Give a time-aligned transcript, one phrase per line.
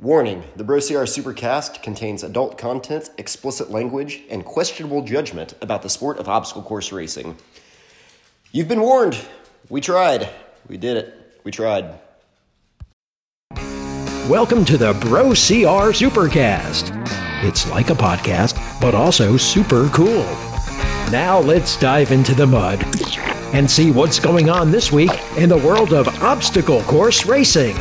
[0.00, 5.88] Warning the Bro CR Supercast contains adult content, explicit language, and questionable judgment about the
[5.88, 7.36] sport of obstacle course racing.
[8.52, 9.18] You've been warned.
[9.68, 10.28] We tried.
[10.68, 11.40] We did it.
[11.42, 11.98] We tried.
[14.28, 16.92] Welcome to the Bro CR Supercast.
[17.42, 20.22] It's like a podcast, but also super cool.
[21.10, 22.84] Now let's dive into the mud
[23.52, 27.76] and see what's going on this week in the world of obstacle course racing.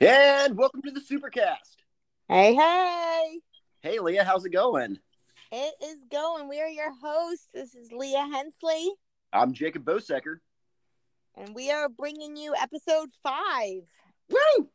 [0.00, 1.76] And welcome to the Supercast.
[2.28, 3.40] Hey, hey.
[3.80, 4.98] Hey, Leah, how's it going?
[5.50, 6.48] It is going.
[6.48, 7.48] We are your hosts.
[7.54, 8.90] This is Leah Hensley,
[9.32, 10.38] I'm Jacob Bosecker.
[11.36, 13.82] and we are bringing you episode five.
[14.28, 14.68] Woo!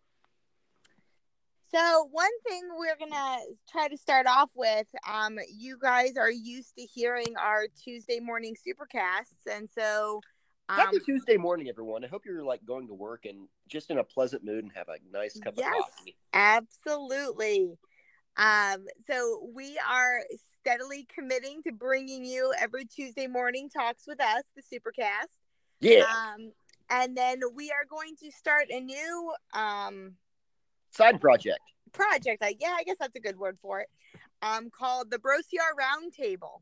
[1.71, 3.37] So, one thing we're going to
[3.71, 8.55] try to start off with um, you guys are used to hearing our Tuesday morning
[8.55, 9.49] supercasts.
[9.49, 10.19] And so,
[10.71, 12.03] um, Happy Tuesday morning, everyone.
[12.05, 14.87] I hope you're like going to work and just in a pleasant mood and have
[14.87, 15.73] a nice cup Yes.
[15.77, 16.15] of coffee.
[16.33, 17.77] absolutely.
[18.37, 20.21] Um, so, we are
[20.61, 25.27] steadily committing to bringing you every Tuesday morning talks with us, the supercast.
[25.81, 26.05] Yeah.
[26.05, 26.53] Um,
[26.89, 30.13] and then we are going to start a new um,
[30.91, 31.59] Side project.
[31.91, 32.41] project.
[32.43, 33.87] I, yeah, I guess that's a good word for it.
[34.41, 36.61] Um, called the Bro CR Roundtable,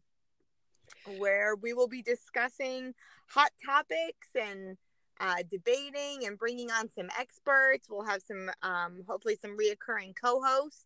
[1.18, 2.94] where we will be discussing
[3.28, 4.78] hot topics and
[5.20, 7.88] uh, debating and bringing on some experts.
[7.90, 10.86] We'll have some, um, hopefully, some reoccurring co-hosts.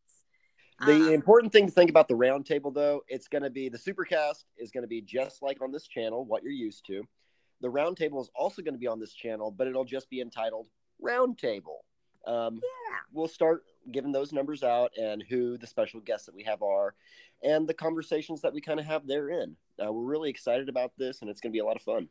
[0.86, 3.78] The Um, important thing to think about the roundtable, though, it's going to be the
[3.78, 7.04] Supercast is going to be just like on this channel, what you're used to.
[7.62, 10.68] The roundtable is also going to be on this channel, but it'll just be entitled
[11.02, 11.80] Roundtable.
[12.26, 12.98] Um, yeah.
[13.12, 16.94] we'll start giving those numbers out and who the special guests that we have are
[17.44, 19.56] and the conversations that we kind of have therein.
[19.84, 22.08] Uh, we're really excited about this, and it's going to be a lot of fun.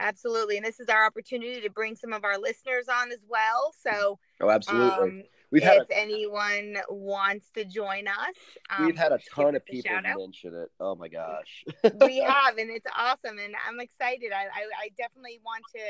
[0.00, 0.56] Absolutely.
[0.56, 3.72] And this is our opportunity to bring some of our listeners on as well.
[3.80, 5.08] So, Oh, absolutely.
[5.08, 8.34] um, we've had if anyone wants to join us,
[8.70, 10.70] um, we've had a ton of people mention it.
[10.80, 11.64] Oh my gosh.
[12.00, 14.32] we have, and it's awesome, and I'm excited.
[14.32, 15.80] I, I, I definitely want to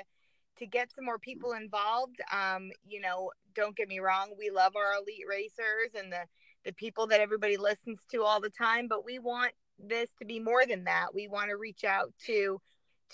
[0.58, 2.16] to get some more people involved.
[2.32, 6.24] Um, you know, don't get me wrong, we love our elite racers and the
[6.64, 10.38] the people that everybody listens to all the time, but we want this to be
[10.38, 11.12] more than that.
[11.12, 12.60] We want to reach out to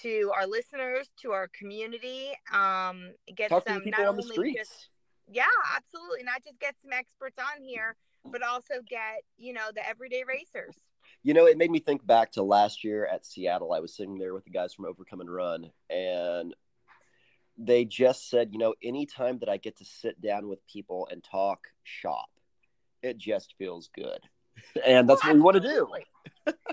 [0.02, 4.58] to our listeners, to our community, um, get Talk some not on only streets.
[4.58, 4.88] just
[5.30, 5.44] yeah,
[5.76, 6.24] absolutely.
[6.24, 7.96] Not just get some experts on here,
[8.30, 10.74] but also get, you know, the everyday racers.
[11.22, 13.72] You know, it made me think back to last year at Seattle.
[13.72, 16.54] I was sitting there with the guys from Overcome and Run, and
[17.58, 21.22] they just said, you know, anytime that I get to sit down with people and
[21.24, 22.28] talk shop,
[23.02, 24.20] it just feels good.
[24.84, 25.88] And that's Well, what we want to do.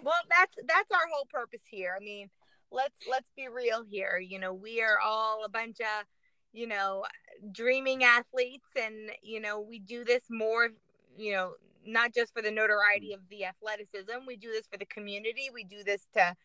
[0.04, 1.96] well, that's that's our whole purpose here.
[2.00, 2.30] I mean,
[2.72, 4.18] let's let's be real here.
[4.18, 6.06] You know, we are all a bunch of,
[6.52, 7.06] you know,
[7.52, 10.70] dreaming athletes and, you know, we do this more,
[11.18, 11.54] you know,
[11.86, 14.26] not just for the notoriety of the athleticism.
[14.28, 15.50] We do this for the community.
[15.54, 16.36] We do this to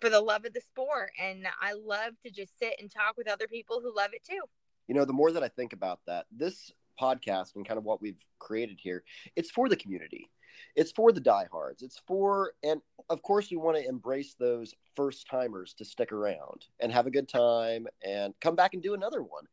[0.00, 1.10] for the love of the sport.
[1.20, 4.40] And I love to just sit and talk with other people who love it too.
[4.88, 8.02] you know the more that i think about that this podcast and kind of what
[8.02, 9.02] we've created here
[9.36, 10.28] it's for the community
[10.76, 15.26] it's for the diehards it's for and of course we want to embrace those first
[15.28, 19.22] timers to stick around and have a good time and come back and do another
[19.22, 19.44] one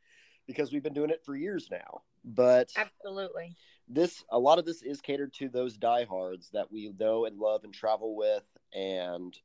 [0.47, 3.55] because we've been doing it for years now but Absolutely.
[3.87, 7.63] this a lot of this is catered to those diehards that we know and love
[7.63, 8.43] and travel with
[8.73, 9.37] and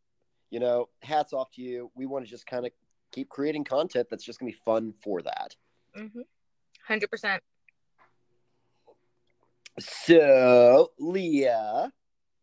[0.52, 2.70] you know hats off to you we want to just kind of
[3.10, 5.56] keep creating content that's just going to be fun for that
[5.96, 6.20] Mm-hmm.
[6.90, 7.38] 100%.
[9.78, 11.92] So, Leah,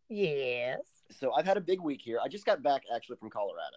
[0.08, 0.80] Yes.
[1.10, 2.18] so I've had a big week here.
[2.22, 3.76] I just got back actually from Colorado.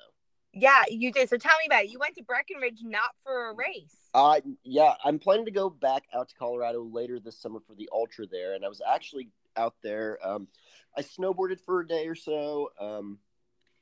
[0.53, 1.29] Yeah, you did.
[1.29, 1.89] So tell me about it.
[1.91, 3.95] You went to Breckenridge not for a race.
[4.13, 7.89] Uh, yeah, I'm planning to go back out to Colorado later this summer for the
[7.91, 8.53] Ultra there.
[8.53, 10.19] And I was actually out there.
[10.23, 10.47] Um,
[10.95, 12.69] I snowboarded for a day or so.
[12.79, 13.17] Um,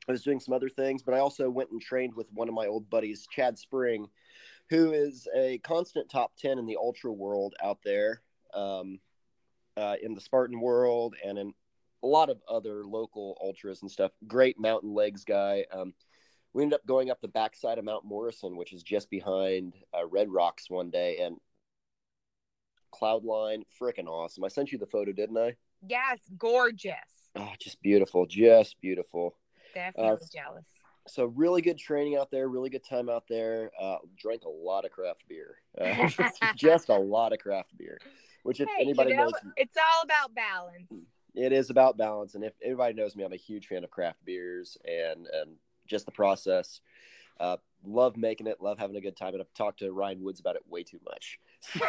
[0.08, 2.56] I was doing some other things, but I also went and trained with one of
[2.56, 4.08] my old buddies, Chad Spring,
[4.70, 8.22] who is a constant top 10 in the Ultra world out there,
[8.54, 9.00] um,
[9.78, 11.54] uh, in the Spartan world and in
[12.04, 14.12] a lot of other local ultras and stuff.
[14.28, 15.66] Great mountain legs guy.
[15.72, 15.94] Um,
[16.54, 20.06] we ended up going up the backside of Mount Morrison, which is just behind uh,
[20.06, 21.38] Red Rocks one day, and
[22.94, 24.44] Cloudline, freaking awesome.
[24.44, 25.56] I sent you the photo, didn't I?
[25.88, 26.96] Yes, gorgeous.
[27.36, 29.36] Oh, just beautiful, just beautiful.
[29.74, 30.66] Definitely Uh, jealous.
[31.08, 33.72] So really good training out there, really good time out there.
[33.80, 37.98] Uh, drank a lot of craft beer, uh, just, just a lot of craft beer.
[38.44, 40.92] Which if Hey, anybody you know, knows, it's all about balance.
[41.36, 42.36] it is about balance.
[42.36, 45.56] And if anybody knows me, I'm a huge fan of craft beers and and
[45.88, 46.82] just the process.
[47.42, 50.40] Uh, love making it, love having a good time, and I've talked to Ryan Woods
[50.42, 51.40] about it way too much.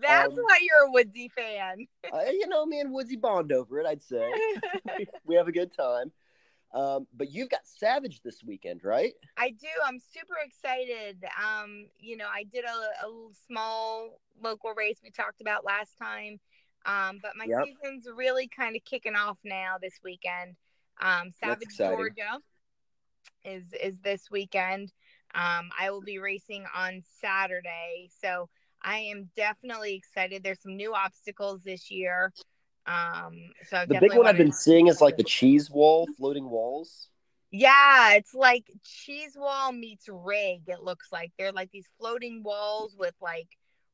[0.00, 1.86] That's Um, why you're a Woodsy fan.
[2.12, 3.86] uh, you know, me and Woodsy bond over it.
[3.86, 4.42] I'd say
[5.24, 6.12] we have a good time.
[6.72, 9.14] Um, but you've got Savage this weekend, right?
[9.36, 9.68] I do.
[9.86, 11.24] I'm super excited.
[11.42, 13.10] Um, you know, I did a, a
[13.46, 16.38] small local race we talked about last time.
[16.86, 17.64] Um, but my Yep.
[17.64, 20.56] season's really kind of kicking off now this weekend.
[21.00, 21.68] Um, Savage.
[21.76, 22.38] Georgia
[23.44, 24.92] is is this weekend.
[25.34, 28.48] Um, I will be racing on Saturday, so
[28.82, 30.42] I am definitely excited.
[30.42, 32.32] There's some new obstacles this year.
[32.86, 33.36] Um,
[33.68, 37.08] so The big one I've been seeing is like the cheese wall, floating walls.
[37.52, 40.62] Yeah, it's like cheese wall meets rig.
[40.66, 43.48] It looks like they're like these floating walls with like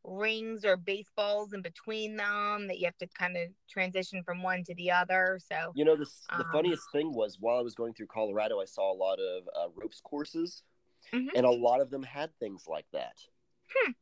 [0.07, 4.65] rings or baseballs in between them that you have to kind of transition from one
[4.65, 5.39] to the other.
[5.53, 8.61] So You know, this, the Um, funniest thing was while I was going through Colorado,
[8.61, 10.63] I saw a lot of uh, ropes courses,
[11.13, 11.29] Mhm.
[11.35, 13.17] and a lot of them had things like that.
[13.69, 13.93] Hmm.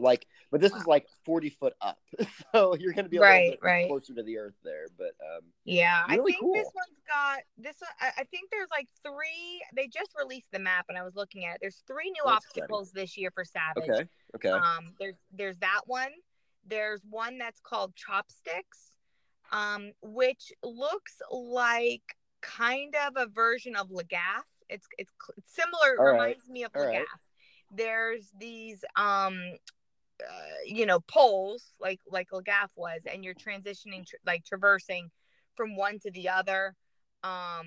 [0.00, 1.98] Like, but this is like forty foot up,
[2.52, 3.86] so you're going to be a Right, little bit right.
[3.88, 4.86] closer to the earth there.
[4.98, 7.76] But um, yeah, I Really think this one's got this.
[7.80, 9.62] one- I I think there's like three.
[9.74, 11.58] They just released the map, and I was looking at it.
[11.60, 12.62] There's three new That's exciting.
[12.64, 13.88] obstacles this year for Savage.
[13.88, 16.10] okay, okay, Um, there's there's that one.
[16.66, 18.92] There's one that's called Chopsticks,
[19.52, 22.02] um, which looks like
[22.42, 24.44] kind of a version of Lagath.
[24.68, 25.94] It's it's, it's similar.
[25.94, 26.12] It All right.
[26.12, 26.92] reminds me of All Lagath.
[26.98, 27.06] right.
[27.72, 29.40] There's these um,
[30.28, 35.10] uh, you know, poles like like Lagath was, and you're transitioning tr- like traversing
[35.56, 36.74] from one to the other.
[37.22, 37.66] Um,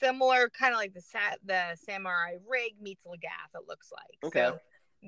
[0.00, 3.54] similar, kind of like the sa- the samurai rig meets Lagath.
[3.54, 4.40] It looks like Okay.
[4.40, 4.58] So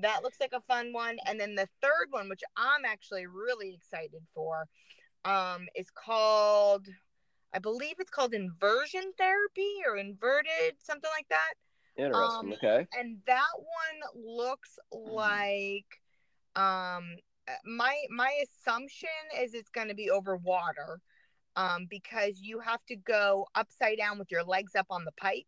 [0.01, 1.17] that looks like a fun one.
[1.25, 4.65] And then the third one, which I'm actually really excited for,
[5.25, 6.87] um, is called,
[7.53, 11.53] I believe it's called inversion therapy or inverted, something like that.
[11.97, 12.51] interesting.
[12.51, 15.85] um, okay, And that one looks like,
[16.55, 17.15] um,
[17.65, 19.09] my my assumption
[19.39, 20.99] is it's going to be over water,
[21.55, 25.45] um, because you have to go upside down with your legs up on the pipe.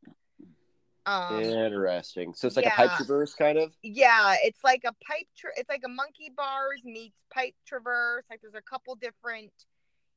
[1.05, 2.33] Um, interesting.
[2.35, 3.73] So it's like a pipe traverse, kind of.
[3.81, 5.27] yeah, it's like a pipe.
[5.37, 8.23] Tra- it's like a monkey bars meets pipe traverse.
[8.29, 9.51] Like there's a couple different,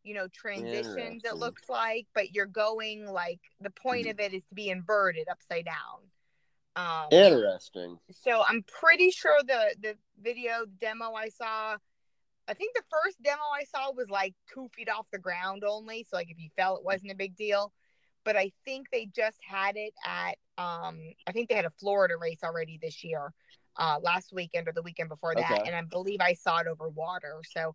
[0.03, 1.23] you know, transitions.
[1.25, 5.27] It looks like, but you're going like the point of it is to be inverted
[5.31, 6.01] upside down.
[6.77, 7.99] Um, Interesting.
[8.11, 11.77] so I'm pretty sure the the video demo I saw,
[12.49, 16.07] I think the first demo I saw was like two feet off the ground only.
[16.09, 17.73] So like if you fell, it wasn't a big deal.
[18.25, 22.15] But I think they just had it at um I think they had a Florida
[22.21, 23.33] race already this year,
[23.77, 25.67] uh last weekend or the weekend before that, Okay.
[25.67, 27.43] and I believe I saw it over water.
[27.45, 27.75] So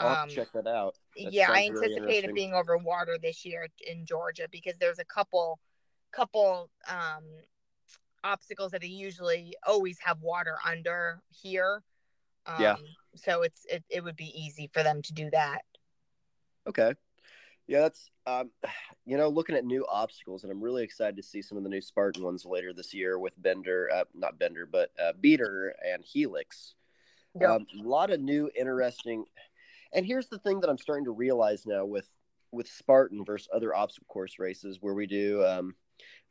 [0.00, 0.94] um check that out.
[1.16, 4.98] That yeah, I sounds really it being over water this year in Georgia because there's
[4.98, 5.58] a couple
[6.12, 7.24] couple um
[8.24, 11.82] obstacles that they usually always have water under here.
[12.46, 12.76] Um, Yeah.
[13.16, 15.62] So it's it, it would be easy for them to do that.
[16.68, 16.94] Okay.
[17.66, 18.50] Yeah, that's um,
[19.06, 21.70] you know, looking at new obstacles, and I'm really excited to see some of the
[21.70, 26.04] new Spartan ones later this year with Bender, uh, not Bender, but uh, Beater and
[26.04, 26.74] Helix.
[27.40, 27.50] Yep.
[27.50, 29.24] Um, a lot of new, interesting.
[29.92, 32.08] And here's the thing that I'm starting to realize now with
[32.52, 35.74] with Spartan versus other obstacle course races, where we do um,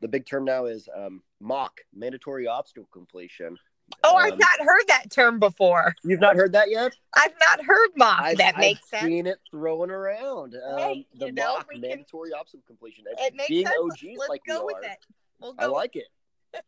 [0.02, 3.58] the big term now is um, mock mandatory obstacle completion.
[4.04, 5.96] Oh, I've Um, not heard that term before.
[6.04, 6.96] You've not heard that yet?
[7.18, 8.22] I've not heard mock.
[8.22, 9.04] I've, that I've sense.
[9.04, 10.56] seen it thrown around.
[10.56, 13.06] Um, Hey, the know, mock we can- mandatory obstacle completion.
[13.18, 13.78] It makes being sense.
[13.82, 14.98] OGs Let's like go with are, it.
[15.42, 16.08] We'll I go like it.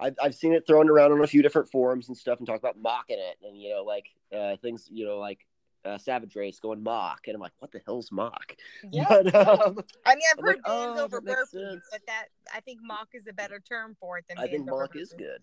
[0.00, 2.58] I've, I've seen it thrown around on a few different forums and stuff and talk
[2.58, 5.44] about mocking it and you know like uh, things you know like
[5.84, 8.54] uh, Savage Race going mock and I'm like what the hell's mock?
[8.90, 9.04] Yeah.
[9.08, 11.84] But, um, I mean, I've I'm heard like, oh, over burpees, sense.
[11.90, 14.96] but that I think mock is a better term for it than I think mock
[14.96, 15.40] is good.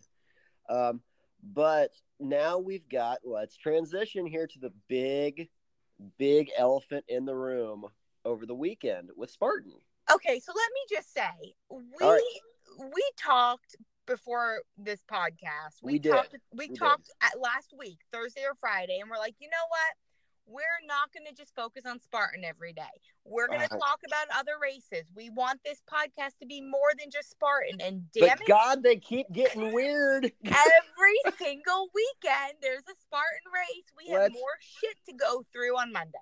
[0.69, 1.01] Um,
[1.43, 5.49] but now we've got let's transition here to the big,
[6.17, 7.85] big elephant in the room
[8.23, 9.73] over the weekend with Spartan.
[10.11, 12.21] Okay, so let me just say, we right.
[12.79, 13.75] we talked
[14.05, 15.81] before this podcast.
[15.81, 16.11] We, We did.
[16.11, 20.04] talked we, We talked last week, Thursday or Friday, and we're like, you know what?
[20.47, 22.83] We're not going to just focus on Spartan every day.
[23.23, 25.05] We're going to Uh, talk about other races.
[25.15, 27.81] We want this podcast to be more than just Spartan.
[27.81, 30.25] And But damn it, God, they keep getting weird.
[30.45, 33.85] every single weekend there's a Spartan race.
[33.97, 36.17] We have Let's- more shit to go through on Monday.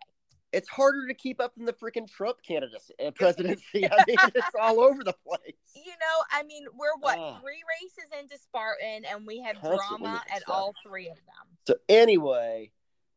[0.54, 3.86] it's harder to keep up than the freaking Trump candidacy uh, presidency.
[3.92, 5.56] I mean, it's all over the place.
[5.76, 7.40] You know, I mean, we're what Ah.
[7.42, 11.58] three races into Spartan, and we have drama at all three of them.
[11.68, 12.72] So anyway,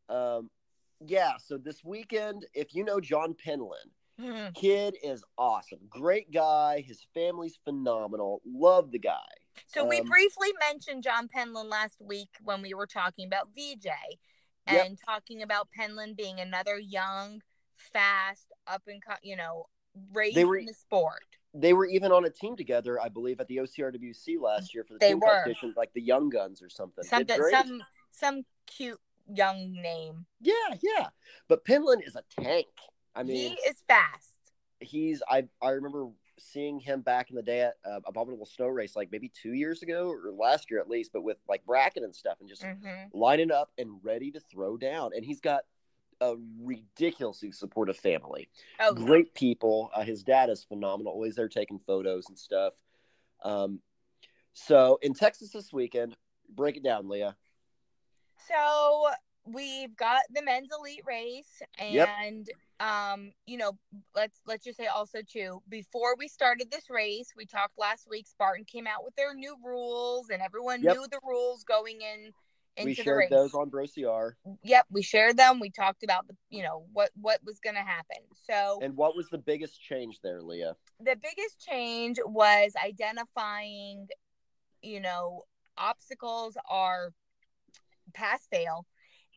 [0.09, 0.49] um,
[1.05, 4.53] yeah, so this weekend, if you know John Penland, Mhm.
[4.55, 5.79] kid is awesome.
[5.89, 6.81] Great guy.
[6.81, 8.41] His family's phenomenal.
[8.45, 9.27] Love the guy.
[9.67, 14.17] So we Um, briefly mentioned John Penland last week when we were talking about VJ
[14.67, 14.85] Yep.
[14.85, 17.41] and talking about Penland being another young,
[17.75, 19.67] fast, up and co- you know,
[20.11, 21.23] raised They were- in the sport.
[21.53, 24.93] They were even on a team together, I believe, at the OCRWC last year for
[24.93, 25.27] the They team were.
[25.27, 27.03] competition, like the Young Guns or something.
[27.03, 28.99] Something, some, some cute
[29.33, 30.25] young name.
[30.41, 31.07] Yeah, yeah.
[31.47, 32.67] But Penland is a tank.
[33.15, 34.51] I mean, he is fast.
[34.79, 36.07] he's I I remember
[36.39, 39.81] seeing him back in the day at uh, Abominable Snow Race, like maybe two years
[39.81, 42.75] ago or last year at least, but with like bracket and stuff, and just hmm
[43.13, 45.11] lining up and ready to throw down.
[45.15, 45.61] And he's got
[46.19, 48.49] a ridiculously supportive family.
[48.79, 49.89] Oh, Great people.
[49.95, 51.13] Uh, his dad is phenomenal.
[51.13, 52.73] Always there taking photos and stuff.
[53.43, 53.79] Um,
[54.53, 56.17] so in Texas this weekend,
[56.49, 57.35] break it down, Leah.
[58.47, 59.07] So
[59.45, 62.09] we've got the men's elite race Yep.
[62.19, 62.47] and
[62.79, 63.71] um you know
[64.13, 68.27] let's let's just say also too before we started this race we talked last week
[68.27, 70.95] spartan came out with their new rules and everyone Yep.
[70.95, 72.33] knew the rules going in
[72.75, 74.35] into we the shared race those on Bro CR.
[74.63, 77.81] yep we shared them we talked about the you know what what was going to
[77.81, 80.75] happen so And what was the biggest change there, Leah?
[80.99, 84.07] the biggest change was identifying
[84.81, 85.43] you know
[85.77, 87.11] obstacles are
[88.13, 88.85] pass fail.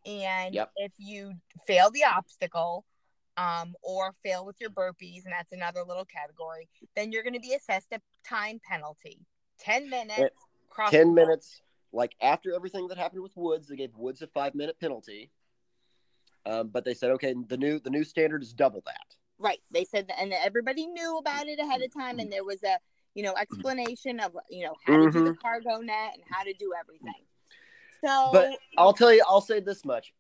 [0.07, 0.73] And Yep.
[0.77, 1.33] if you
[1.67, 2.87] fail the obstacle
[3.37, 7.41] um, or fail with your burpees and that's another little category then you're going to
[7.41, 9.19] be assessed a time penalty.
[9.61, 10.37] 10 minutes
[10.69, 11.63] cross 10 minutes
[11.93, 15.31] like after everything that happened with woods they gave woods a five minute penalty.
[16.47, 19.17] Um, but they said okay the new the new standard is double that.
[19.39, 19.61] Right.
[19.71, 22.79] They said that and everybody knew about it ahead of time and there was a
[23.15, 26.53] you know explanation of you know how to do the cargo net and how to
[26.55, 27.25] do everything
[28.05, 30.13] so but i'll tell you i'll say this much.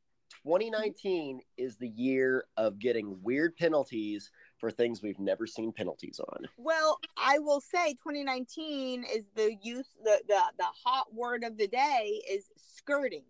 [0.44, 6.46] 2019 is the year of getting weird penalties for things we've never seen penalties on.
[6.56, 11.66] Well, I will say 2019 is the use the the the hot word of the
[11.66, 13.24] day is skirting.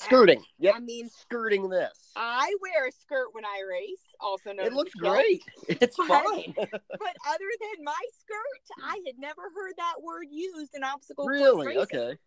[0.00, 0.42] skirting.
[0.58, 0.74] Yep.
[0.76, 2.10] I mean, skirting this.
[2.16, 5.42] I wear a skirt when I race, also known it looks great.
[5.68, 10.74] It's But- fine But other than my skirt, I had never heard that word used
[10.74, 11.66] in obstacle course really?
[11.68, 11.82] racing.
[11.82, 12.18] okay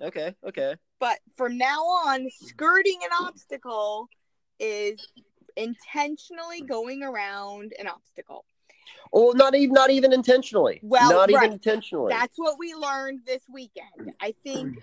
[0.00, 4.08] okay okay But from now on, skirting an obstacle
[4.58, 5.00] is
[5.56, 8.44] intentionally going around an obstacle.
[9.12, 11.42] oh not even not even intentionally Well, not right.
[11.44, 14.14] even intentionally That's what we learned this weekend.
[14.20, 14.78] I think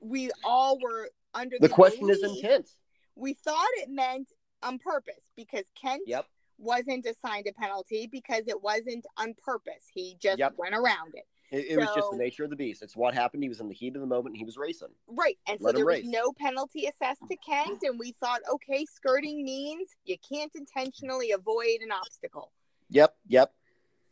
[0.00, 2.68] we all were under the the question is intent
[3.14, 4.28] We thought it meant
[4.62, 6.26] on purpose because Kent yep
[6.58, 9.84] wasn't assigned a penalty because it wasn't on purpose.
[9.92, 10.54] He just Yep.
[10.56, 11.26] went around it.
[11.52, 12.82] It, it was just the nature of the beast.
[12.82, 13.42] It's what happened.
[13.42, 14.28] He was in the heat of the moment.
[14.32, 14.88] And he was racing.
[15.06, 15.38] Right.
[15.46, 17.82] And so Let him there was no penalty assessed to Kent.
[17.82, 22.50] And we thought, okay, skirting means you can't intentionally avoid an obstacle.
[22.88, 23.52] Yep, yep.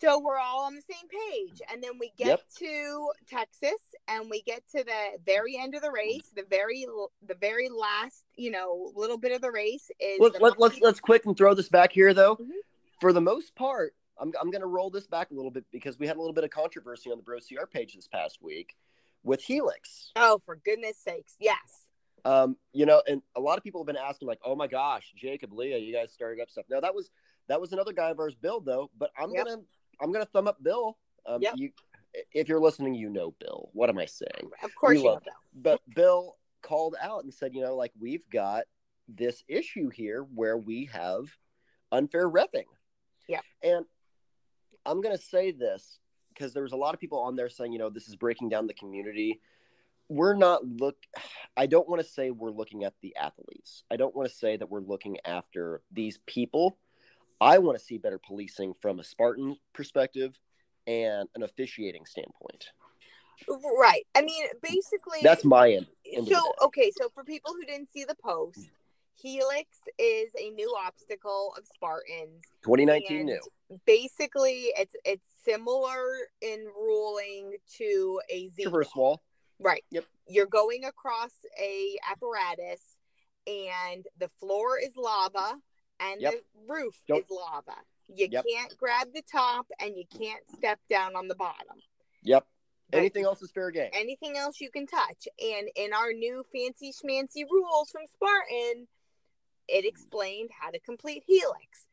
[0.02, 1.60] So we're all on the same page.
[1.72, 2.40] And then we get Yep.
[2.60, 6.30] to Texas and we get to the very end of the race.
[6.34, 6.86] The very
[7.26, 10.80] the very last, you know, little bit of the race is Let, the let, let's
[10.80, 12.36] let's quick and throw this back here though.
[12.36, 12.48] Mhm.
[13.00, 15.98] For the most part, I'm I'm going to roll this back a little bit because
[15.98, 18.76] we had a little bit of controversy on the Bro CR page this past week
[19.22, 20.12] with Helix.
[20.16, 21.36] Oh, for goodness sakes.
[21.40, 21.86] Yes.
[22.24, 25.12] Um, you know, and a lot of people have been asking like, "Oh my gosh,
[25.16, 27.10] Jacob, Leah, you guys started up stuff." Now that was
[27.48, 28.90] that was another guy of ours, Bill, though.
[28.98, 29.46] But I'm Yep.
[29.46, 29.62] gonna
[30.02, 30.98] I'm gonna thumb up Bill.
[31.26, 31.54] Um, Yep.
[31.56, 31.70] you,
[32.32, 33.70] if you're listening, you know Bill.
[33.72, 34.50] What am I saying?
[34.62, 35.32] Of course you love know.
[35.54, 38.64] but Bill called out and said, you know, like we've got
[39.08, 41.24] this issue here where we have
[41.90, 42.64] unfair refing.
[43.28, 43.40] Yeah.
[43.62, 43.86] And
[44.86, 45.98] I'm going to say this
[46.32, 48.48] because there was a lot of people on there saying, you know, this is breaking
[48.48, 49.40] down the community.
[50.08, 50.96] We're not look
[51.56, 53.84] I don't want to say we're looking at the athletes.
[53.90, 56.78] I don't want to say that we're looking after these people.
[57.40, 60.38] I want to see better policing from a Spartan perspective
[60.86, 62.66] and an officiating standpoint.
[63.48, 64.06] Right.
[64.14, 65.86] I mean, basically That's my end.
[66.12, 68.68] end so okay so for people who didn't see the post
[69.20, 73.40] helix is a new obstacle of spartans 2019 new.
[73.86, 76.04] basically it's it's similar
[76.40, 79.22] in ruling to a z Traverse wall.
[79.58, 80.04] right Yep.
[80.28, 82.80] you're going across a apparatus
[83.46, 85.56] and the floor is lava
[86.00, 86.32] and Yep.
[86.34, 87.76] the roof is lava
[88.08, 88.44] you Yep.
[88.52, 91.76] can't grab the top and you can't step down on the bottom
[92.22, 92.46] Yep.
[92.92, 93.88] Anything else is fair game.
[93.92, 95.28] anything else you can touch.
[95.40, 98.88] And in our new fancy schmancy rules from Spartan,
[99.68, 101.86] it explained how to complete Helix.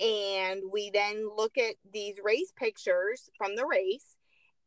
[0.00, 4.16] And we then look at these race pictures from the race,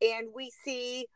[0.02, 1.08] and we see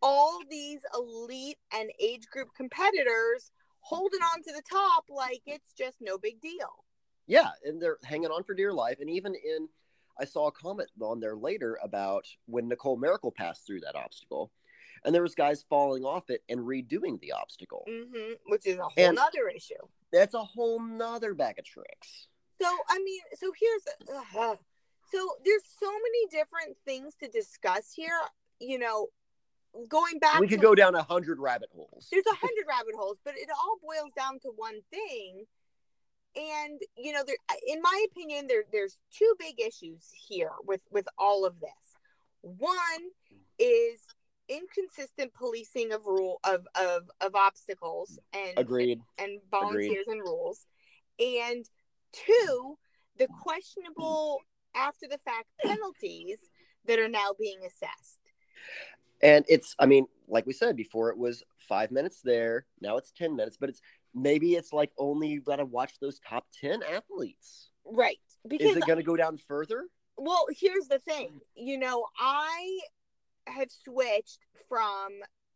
[0.00, 3.50] all these elite and age group competitors
[3.80, 6.84] holding on to the top like it's just no big deal.
[7.26, 8.96] Yeah, and they're hanging on for dear life.
[9.00, 9.68] And even in,
[10.18, 14.50] I saw a comment on there later about when Nicole Mericle passed through that obstacle,
[15.04, 17.84] and there was guys falling off it and redoing the obstacle.
[17.86, 19.74] hmm which is a whole And- nother issue.
[20.12, 22.28] That's a whole nother bag of tricks.
[22.60, 23.82] So I mean, so here's
[24.36, 24.56] uh,
[25.12, 28.18] so there's so many different things to discuss here.
[28.60, 29.08] You know,
[29.88, 32.08] going back we could to go down a hundred rabbit holes.
[32.10, 35.44] there's a hundred rabbit holes, but it all boils down to one thing.
[36.36, 37.36] And you know, there,
[37.66, 41.94] in my opinion, there there's two big issues here with with all of this.
[42.42, 42.78] One
[43.58, 44.00] is
[44.50, 49.00] inconsistent policing of rule of of of obstacles and Agreed.
[49.18, 50.66] and volunteers and rules,
[51.18, 51.64] and
[52.12, 52.76] two,
[53.18, 54.40] the questionable
[54.74, 56.38] after the fact penalties
[56.86, 58.18] that are now being assessed.
[59.22, 62.66] And it's, I mean, like we said before, it was five minutes there.
[62.80, 63.80] Now it's 10 minutes, but it's
[64.14, 67.70] maybe it's like only you got to watch those top 10 athletes.
[67.84, 68.18] Right.
[68.48, 69.84] Because Is it going to go down further?
[70.16, 71.40] Well, here's the thing.
[71.54, 72.80] You know, I
[73.46, 75.08] have switched from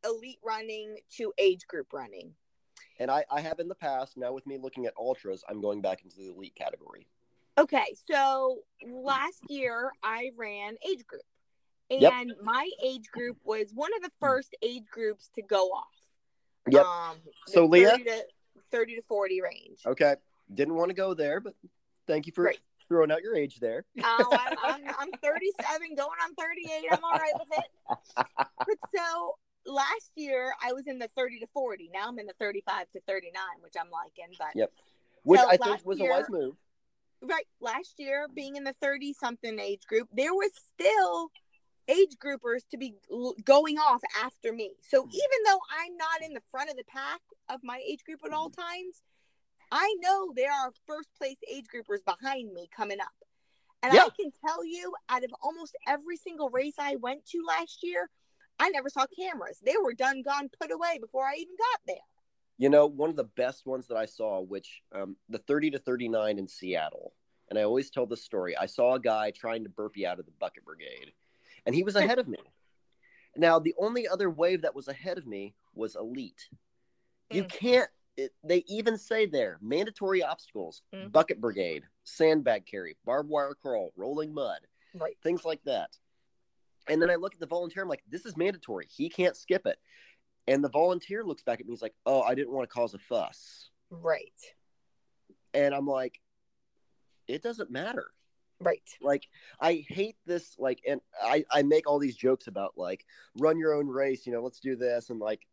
[0.05, 2.33] elite running to age group running.
[2.99, 4.17] And I, I have in the past.
[4.17, 7.07] Now, with me looking at ultras, I'm going back into the elite category.
[7.59, 11.23] Okay, so last year I ran age group.
[11.91, 12.37] And Yep.
[12.43, 15.85] my age group was one of the first age groups to go off.
[16.71, 16.85] Yep.
[16.85, 17.91] Um, So, Leah?
[17.91, 18.26] 30 to,
[18.71, 19.81] 30 to 40 range.
[19.87, 20.17] Okay.
[20.53, 21.55] Didn't want to go there, but
[22.07, 22.59] thank you for Right.
[22.88, 23.85] Throwing out your age there.
[24.03, 26.87] Oh, I'm, I'm, I'm 37, going on 38.
[26.91, 28.26] I'm all right with it.
[28.59, 29.37] But so
[29.67, 31.91] last year I was in the 30 to 40.
[31.93, 34.35] Now I'm in the 35 to 39, which I'm liking.
[34.38, 34.73] But Yep.
[35.25, 36.57] Which So I think was year- a wise move.
[37.23, 41.31] right last year, being in the 30 something age group, there was still
[41.88, 42.95] age groupers to be
[43.45, 44.73] going off after me.
[44.88, 45.09] So mm.
[45.11, 48.33] even though I'm not in the front of the pack of my age group at
[48.33, 48.61] all mm-hmm.
[48.61, 49.03] times,
[49.75, 53.09] I know there are first place age groupers behind me coming up.
[53.83, 54.04] And Yeah.
[54.04, 58.09] I can tell you, out of almost every single race I went to last year,
[58.61, 59.59] I never saw cameras.
[59.59, 61.96] They were done, gone, put away before I even got there.
[62.57, 65.79] You know, one of the best ones that I saw, which um, the 30 to
[65.81, 67.12] 39 in Seattle.
[67.51, 68.57] And I always tell this story.
[68.57, 71.12] I saw a guy trying to burpee out of the bucket brigade,
[71.66, 72.38] and he was ahead of me.
[73.37, 76.48] Now, the only other wave that was ahead of me was elite.
[77.29, 77.51] You Mm.
[77.51, 81.11] can't, it, they even say there mandatory obstacles, Mhm.
[81.12, 85.18] bucket brigade, sandbag carry, barbed wire crawl, rolling mud, Right.
[85.22, 85.98] things like that.
[86.87, 88.87] And then I look at the volunteer, I'm like, this is mandatory.
[88.87, 89.79] He can't skip it.
[90.46, 92.94] And the volunteer looks back at me, he's like, oh, I didn't want to cause
[92.94, 93.70] a fuss.
[93.90, 94.55] Right.
[95.55, 96.20] And I'm like,
[97.27, 98.12] it doesn't matter.
[98.61, 98.83] Right.
[99.00, 100.57] Like, I hate this.
[100.59, 103.05] Like, and I, I make all these jokes about like,
[103.38, 105.11] run your own race, you know, let's do this.
[105.11, 105.46] And like,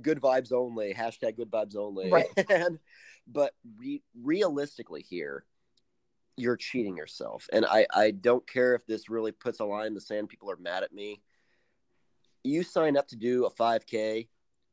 [0.00, 2.10] good vibes only, hashtag good vibes only.
[2.10, 2.26] Right.
[2.50, 2.78] and,
[3.26, 5.44] but re- realistically here,
[6.36, 7.48] you're cheating yourself.
[7.52, 10.28] And I, I don't care if this really puts a line in the sand.
[10.28, 11.22] People are mad at me.
[12.44, 14.28] You sign up to do a 5K,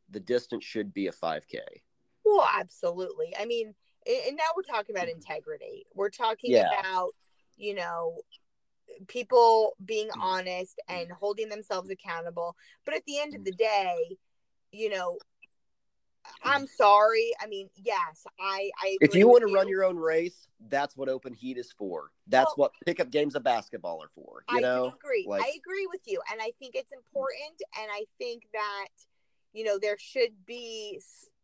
[0.09, 1.59] the distance should be a 5K.
[2.25, 3.33] Well, absolutely.
[3.39, 3.73] I mean,
[4.05, 5.85] and now we're talking about integrity.
[5.95, 6.79] We're talking Yeah.
[6.79, 7.11] about,
[7.55, 8.19] you know,
[9.07, 10.21] people being Mm.
[10.21, 12.55] honest and holding themselves accountable.
[12.85, 14.17] But at the end of the day,
[14.73, 15.17] you know,
[16.43, 17.31] I'm sorry.
[17.41, 18.71] I mean, yes, I.
[18.81, 22.11] I If you want to run your own race, that's what open heat is for.
[22.27, 24.43] That's Well- what pickup games of basketball are for.
[24.49, 25.25] You I know, agree.
[25.27, 27.61] like- I agree with you, and I think it's important.
[27.79, 28.87] And I think that
[29.53, 31.01] you know there should be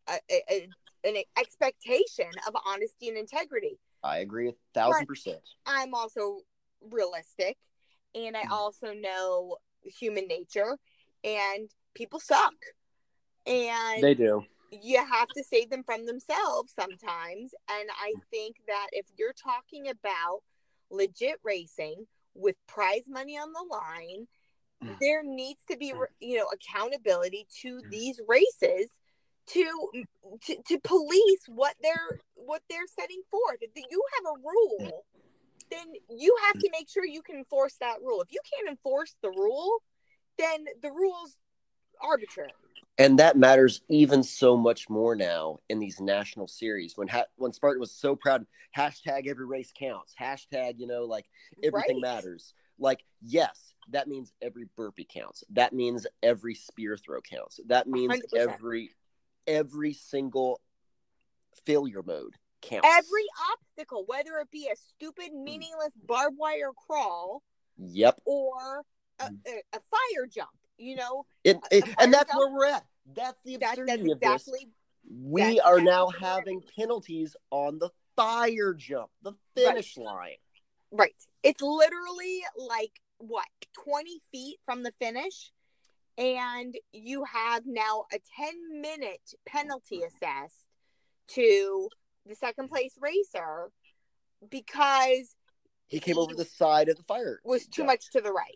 [0.08, 0.68] a, a,
[1.04, 3.80] an expectation of honesty and integrity.
[4.04, 5.08] I agree a thousand Right.
[5.08, 5.42] percent.
[5.66, 6.40] I'm also
[6.82, 7.58] realistic
[8.16, 8.52] and I Mhm.
[8.52, 10.78] also know human nature
[11.24, 12.54] and people suck.
[13.50, 14.46] And They do.
[14.72, 17.54] you have to save them from themselves sometimes.
[17.70, 20.42] And I think that if you're talking about
[20.92, 24.28] legit racing with prize money on the line,
[24.84, 24.98] Mm.
[25.02, 26.06] there needs to be, mm.
[26.22, 27.90] you know, accountability to mm.
[27.90, 28.90] these races
[29.48, 29.92] to,
[30.46, 33.58] to to police what they're what they're setting forth.
[33.62, 34.92] If you have a rule, mm.
[35.70, 38.22] then you have to make sure you can enforce that rule.
[38.22, 39.80] If you can't enforce the rule,
[40.38, 41.36] then the rule's
[42.02, 42.54] arbitrary.
[43.00, 46.98] And that matters even so much more now in these national series.
[46.98, 48.46] When ha- when Spartan was so proud,
[48.78, 50.14] hashtag every race counts.
[50.20, 51.26] Hashtag, you know, like
[51.64, 52.16] everything Right.
[52.16, 52.54] matters.
[52.78, 55.44] Like, yes, that means every burpee counts.
[55.52, 57.60] That means every spear throw counts.
[57.68, 58.38] That means 100%.
[58.38, 58.92] every
[59.48, 60.62] every single
[61.66, 62.86] failure mode counts.
[62.88, 65.44] Every obstacle, whether it be a stupid, mm.
[65.44, 67.42] meaningless barbed wire crawl
[67.78, 68.20] Yep.
[68.26, 68.84] or
[69.20, 69.38] a, mm.
[69.48, 72.40] a, a fire jump, you know, It, it- and that's jump?
[72.40, 72.86] where we're at.
[73.16, 74.50] That's the that, that's absurdity of this.
[75.10, 80.36] We That's are exactly now having penalties on the fire jump, the finish line.
[80.92, 81.16] Right.
[81.44, 83.46] It's literally like what,
[83.84, 85.52] 20 feet from the finish?
[86.18, 90.68] And you have now a 10 minute penalty assessed
[91.30, 91.90] to
[92.26, 93.72] the second place racer
[94.50, 95.36] because
[95.88, 97.40] He came over the side of the fire.
[97.46, 97.88] was too jump.
[97.88, 98.54] much to the right.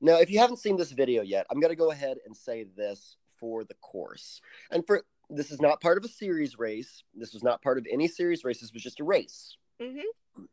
[0.00, 2.64] Now, if you haven't seen this video yet, I'm going to go ahead and say
[2.76, 4.40] this for the course.
[4.70, 7.02] And for this is not part of a series race.
[7.14, 8.60] This was not part of any series race.
[8.60, 9.56] This was just a race.
[9.80, 10.44] hmm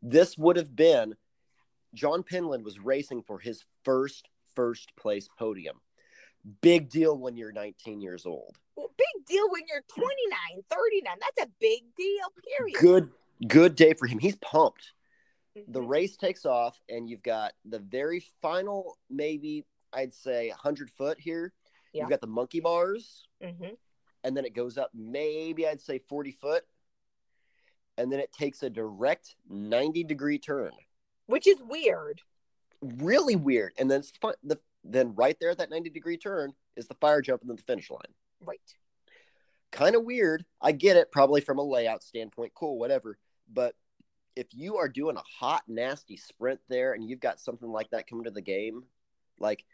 [0.00, 1.14] This would have been
[1.94, 5.80] John Penland was racing for his first first place podium.
[6.60, 8.56] Big deal when you're 19 years old.
[8.76, 11.16] Well, big deal when you're 29, 39.
[11.20, 12.26] That's a big deal,
[12.58, 12.78] period.
[12.80, 13.10] Good
[13.48, 14.18] good day for him.
[14.18, 14.92] He's pumped.
[15.54, 15.88] The Mhm.
[15.88, 21.52] race takes off and you've got the very final maybe I'd say 100 foot here.
[21.92, 22.02] Yeah.
[22.02, 23.76] You've got the monkey bars Mhm.
[24.24, 26.64] and then it goes up maybe I'd say 40 foot,
[27.98, 30.72] and then it takes a direct 90 degree turn.
[31.26, 32.22] Which is weird.
[32.80, 33.74] Really weird.
[33.78, 36.94] And then it's fun, the then right there at that 90 degree turn is the
[36.94, 38.14] fire jump and then the finish line.
[38.40, 38.60] Right.
[39.70, 40.44] Kind of weird.
[40.60, 43.18] I get it, probably from a layout standpoint, cool, whatever.
[43.48, 43.76] But
[44.34, 48.06] if you are doing a hot, nasty sprint there and you've got something like that
[48.08, 48.84] coming to the game,
[49.38, 49.64] like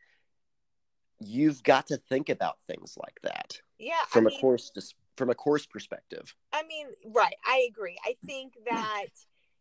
[1.20, 4.04] you've got to think about things like that Yeah.
[4.08, 4.70] from I a mean, course
[5.16, 6.34] from a course perspective.
[6.52, 7.34] I mean, right.
[7.44, 7.98] I agree.
[8.04, 9.06] I think that,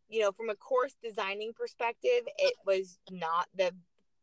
[0.07, 3.71] you know, from a course designing perspective, it was not the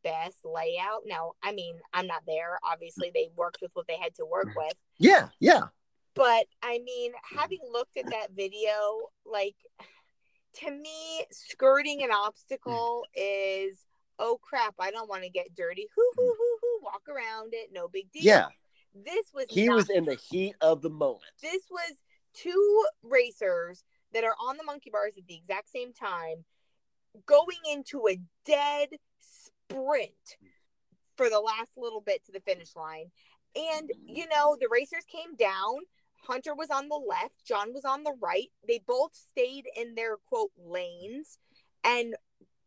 [0.05, 1.03] best layout.
[1.07, 2.61] Now, I mean, I'm not there.
[2.63, 4.59] Obviously, they worked with what they had to work mm-hmm.
[4.59, 4.75] with.
[4.99, 5.63] Yeah, yeah.
[6.15, 8.71] But I mean, having looked at that video,
[9.27, 9.57] like,
[10.61, 13.85] to me, skirting an obstacle is,
[14.21, 15.89] oh crap, I don't want to get dirty.
[15.97, 16.54] Hoo, hoo, hoo,
[16.85, 17.71] walk around it.
[17.73, 18.23] No big deal.
[18.23, 18.47] Yeah.
[18.95, 21.25] This was He was in the heat of the moment.
[21.43, 21.95] this was
[22.35, 26.45] two racers that are on the monkey bars at the exact same time
[27.27, 28.89] going into a dead
[29.21, 30.37] sprint
[31.17, 33.11] for the last little bit to the finish line
[33.55, 35.77] and you know the racers came down
[36.27, 40.17] hunter was on the left john was on the right they both stayed in their
[40.29, 41.39] quote lanes
[41.85, 42.15] and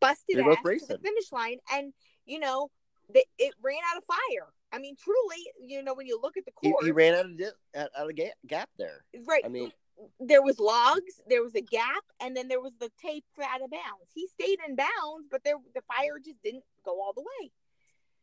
[0.00, 1.92] busted ass to the finish line and
[2.24, 2.70] you know
[3.12, 6.44] they, it ran out of fire i mean truly you know when you look at
[6.44, 7.44] the He, course he ran out of di-
[7.76, 9.04] out, out of ga- gap there.
[9.26, 9.72] right I mean,
[10.20, 13.62] there was logs, there was a gap, and then there was the tape for out
[13.62, 14.10] of bounds.
[14.14, 17.50] He stayed in bounds, but there the fire just didn't go all the way.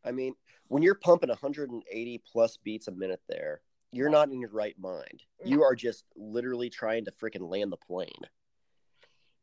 [0.05, 0.35] I mean,
[0.69, 3.59] when you're pumping 180 plus beats a minute there,
[3.91, 5.23] you're not in your right mind.
[5.43, 8.09] You are just literally trying to freaking land the plane.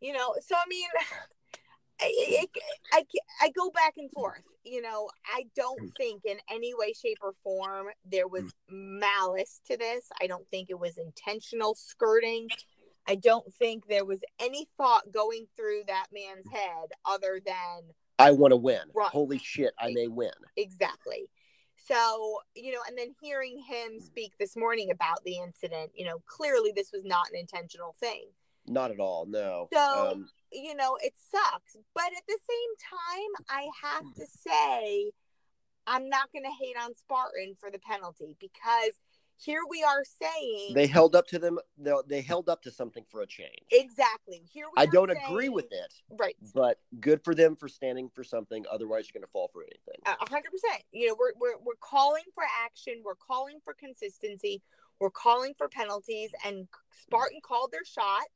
[0.01, 0.89] You know, so I mean,
[2.03, 2.47] I,
[2.93, 3.03] I,
[3.43, 4.43] I, go back and forth.
[4.65, 5.89] You know, I don't hmm.
[5.97, 9.01] think in any way, shape, or form there was hmm.
[9.01, 10.09] malice to this.
[10.21, 12.49] I don't think it was intentional skirting.
[13.07, 16.57] I don't think there was any thought going through that man's hmm.
[16.57, 18.83] head other than I want to win.
[18.95, 19.11] Right.
[19.11, 20.31] Holy shit, I may win.
[20.57, 21.29] exactly
[21.85, 26.19] so you know and then hearing him speak this morning about the incident you know
[26.27, 28.27] clearly this was not an intentional thing
[28.73, 29.27] Not at all.
[29.27, 29.69] No.
[29.73, 35.11] So- um, you know it sucks but at the same time i have to say
[35.87, 39.01] i'm not going to hate on spartan for the penalty because
[39.39, 41.59] here we are saying they held up to them.
[41.79, 43.65] They, they held up to something for a change.
[43.71, 47.67] exactly here we I don't saying- agree with it, right but good for them for
[47.67, 48.63] standing for something.
[48.71, 50.01] Otherwise, you're going to fall for anything.
[50.05, 50.83] A hundred percent.
[50.93, 53.01] You know, we're, we're we're calling for action.
[53.03, 54.61] We're calling for consistency.
[55.01, 56.31] We're calling for penalties.
[56.45, 56.69] And
[57.07, 58.29] Spartan called their shot,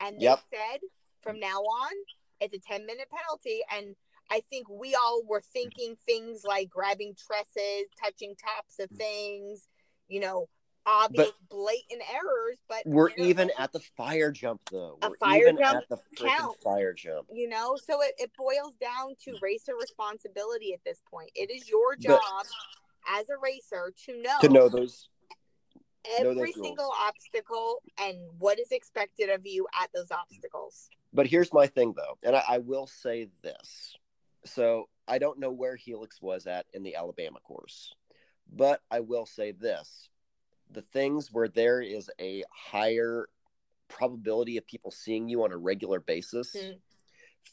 [0.00, 0.40] and they Yep.
[0.50, 0.80] said
[1.22, 1.92] from now on
[2.40, 3.60] it's a ten minute penalty.
[3.72, 3.96] And
[4.30, 8.96] I think we all were thinking things like grabbing tresses, touching tops of mm.
[8.96, 9.68] things.
[10.08, 10.48] You know,
[10.86, 12.58] obvious blatant errors.
[12.68, 14.98] But We're you know, even at the fire jump, though.
[15.02, 16.62] A We're fire even jump at the counts.
[16.62, 17.28] fire jump.
[17.32, 21.68] you know so it, it boils down to racer responsibility at this point it is
[21.68, 22.46] your But- job
[23.08, 25.08] as a racer to know, To know those
[26.18, 31.66] every single obstacle and what is expected of you at those obstacles But here's my
[31.66, 33.94] thing, though, and I, I will say this.
[34.44, 37.94] So I don't know where Helix was at in the Alabama course,
[38.52, 40.08] but I will say this:
[40.70, 43.28] the things where there is a higher
[43.88, 46.80] probability of people seeing you on a regular basis, Mhm.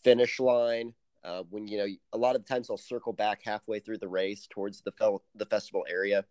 [0.04, 0.94] finish line.
[1.24, 4.48] Uh, when you know, a lot of times I'll circle back halfway through the race
[4.48, 6.26] towards the fel- the festival area.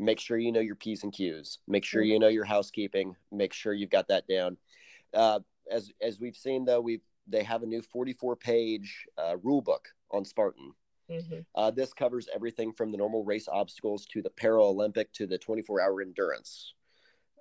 [0.00, 1.58] Make sure you know your p's and q's.
[1.68, 3.16] Make sure you know your housekeeping.
[3.30, 4.56] Make sure you've got that down.
[5.12, 9.60] Uh, as as we've seen though, we they have a new 44 page uh, rule
[9.60, 10.72] book on Spartan.
[11.54, 15.80] Uh, this covers everything from the normal race obstacles to the Paralympic to the 24
[15.80, 16.74] hour endurance.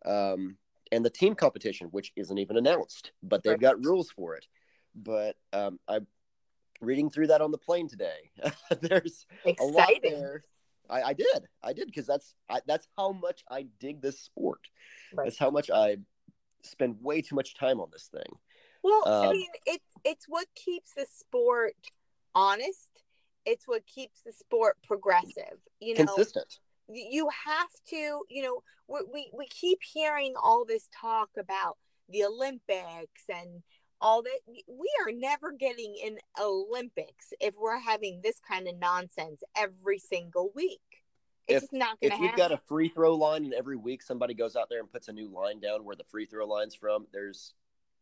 [0.06, 0.58] um,
[0.91, 4.48] and the team competition, which isn't even announced, but they've got rules for it.
[4.95, 6.08] But um, I'm
[6.82, 8.32] reading through that on the plane today.
[8.82, 10.19] There's a lot Exciting.
[10.19, 10.41] there.
[10.89, 14.62] I, I did, I did, because that's I, that's how much I dig this sport.
[15.13, 15.25] Right.
[15.25, 15.97] That's how much I
[16.63, 18.38] spend way too much time on this thing.
[18.84, 21.75] Well, I Um, mean, it's it's what keeps the sport
[22.34, 23.04] honest.
[23.45, 25.60] It's what keeps the sport progressive.
[25.80, 26.60] You know, Consistent.
[26.88, 28.21] you have to.
[28.30, 31.78] You know, we we, we keep hearing all this talk about
[32.10, 33.62] the Olympics and
[34.01, 34.39] all that.
[34.67, 40.51] We are never getting in Olympics if we're having this kind of nonsense every single
[40.55, 40.79] week.
[41.47, 42.25] It's If- just not If going to be.
[42.25, 44.91] If you've got a free throw line and every week somebody goes out there and
[44.91, 47.53] puts a new line down where the free throw line's from, there's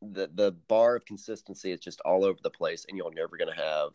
[0.01, 3.53] the the bar of consistency is just all over the place, and you're never going
[3.53, 3.89] to have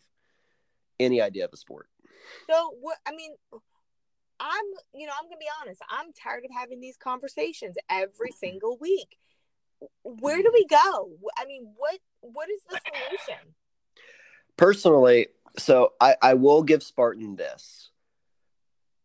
[0.98, 1.88] any idea of a sport.
[2.50, 3.32] So what I mean,
[4.40, 5.80] I'm you know I'm gonna be honest.
[5.88, 9.18] I'm tired of having these conversations every single week.
[10.02, 11.10] Where do we go?
[11.36, 13.54] I mean, what what is the solution?
[14.56, 17.90] Personally, so I, I will give Spartan this.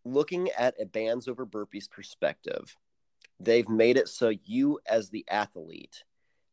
[0.06, 2.78] Looking at a bands over burpees perspective,
[3.40, 6.04] they've made it so you as the athlete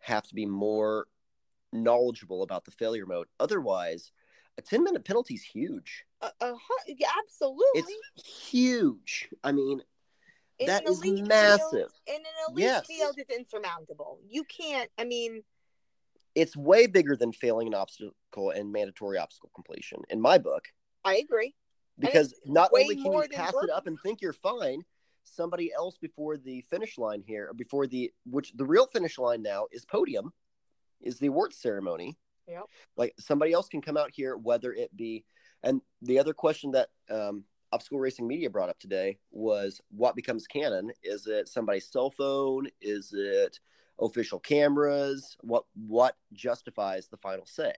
[0.00, 1.06] have to be more
[1.72, 3.26] knowledgeable about the failure mode.
[3.38, 4.12] Otherwise,
[4.58, 6.04] a 10 minute penalty is huge.
[6.20, 6.54] Uh, uh,
[6.86, 7.64] yeah, absolutely.
[7.74, 9.28] It's huge.
[9.42, 9.82] I mean,
[10.58, 11.70] in that an is elite massive.
[11.70, 12.86] Field, in an elite Yes.
[12.86, 14.18] field, it's insurmountable.
[14.28, 14.90] You can't.
[14.98, 15.42] I mean,
[16.34, 20.64] it's way bigger than failing an obstacle and mandatory obstacle completion in my book.
[21.04, 21.54] I agree.
[21.98, 24.82] because not only can you pass it up and think you're fine
[25.22, 29.40] somebody else before the finish line here or before the which the real finish line
[29.42, 30.32] now is podium
[31.00, 32.16] is the awards ceremony
[32.48, 32.64] Yep.
[32.96, 35.24] like somebody else can come out here whether it be
[35.62, 40.46] and the other question that um obstacle racing media brought up today was what becomes
[40.46, 43.58] canon is it somebody's cell phone is it
[43.98, 47.74] official cameras what what justifies the final say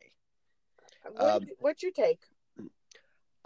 [1.10, 2.20] What, Um, what's your take?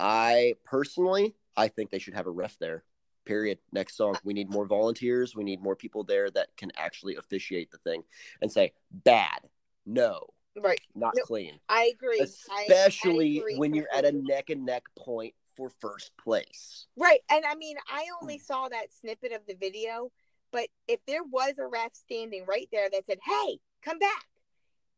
[0.01, 2.85] I personally, I think they should have a ref there.
[3.27, 3.59] Period.
[3.71, 4.17] Next song.
[4.25, 5.37] We need more volunteers.
[5.37, 8.03] We need more people there that can actually officiate the thing
[8.41, 9.41] and say bad,
[9.85, 10.81] no, Right.
[10.95, 11.61] not No, clean.
[11.69, 12.23] I agree.
[12.23, 16.87] I- I Especially agree when you're at a neck and neck point for first place.
[16.97, 17.21] Right.
[17.31, 18.43] And I mean, I only Hmm.
[18.45, 20.11] saw that snippet of the video,
[20.53, 24.27] but if there was a ref standing right there that said, hey, come back,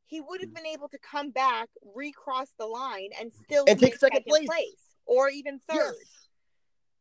[0.06, 0.54] he would have Hmm.
[0.56, 4.96] been able to come back, recross the line, and still And take win second place.
[5.06, 5.94] or even third.
[5.96, 6.28] Yes.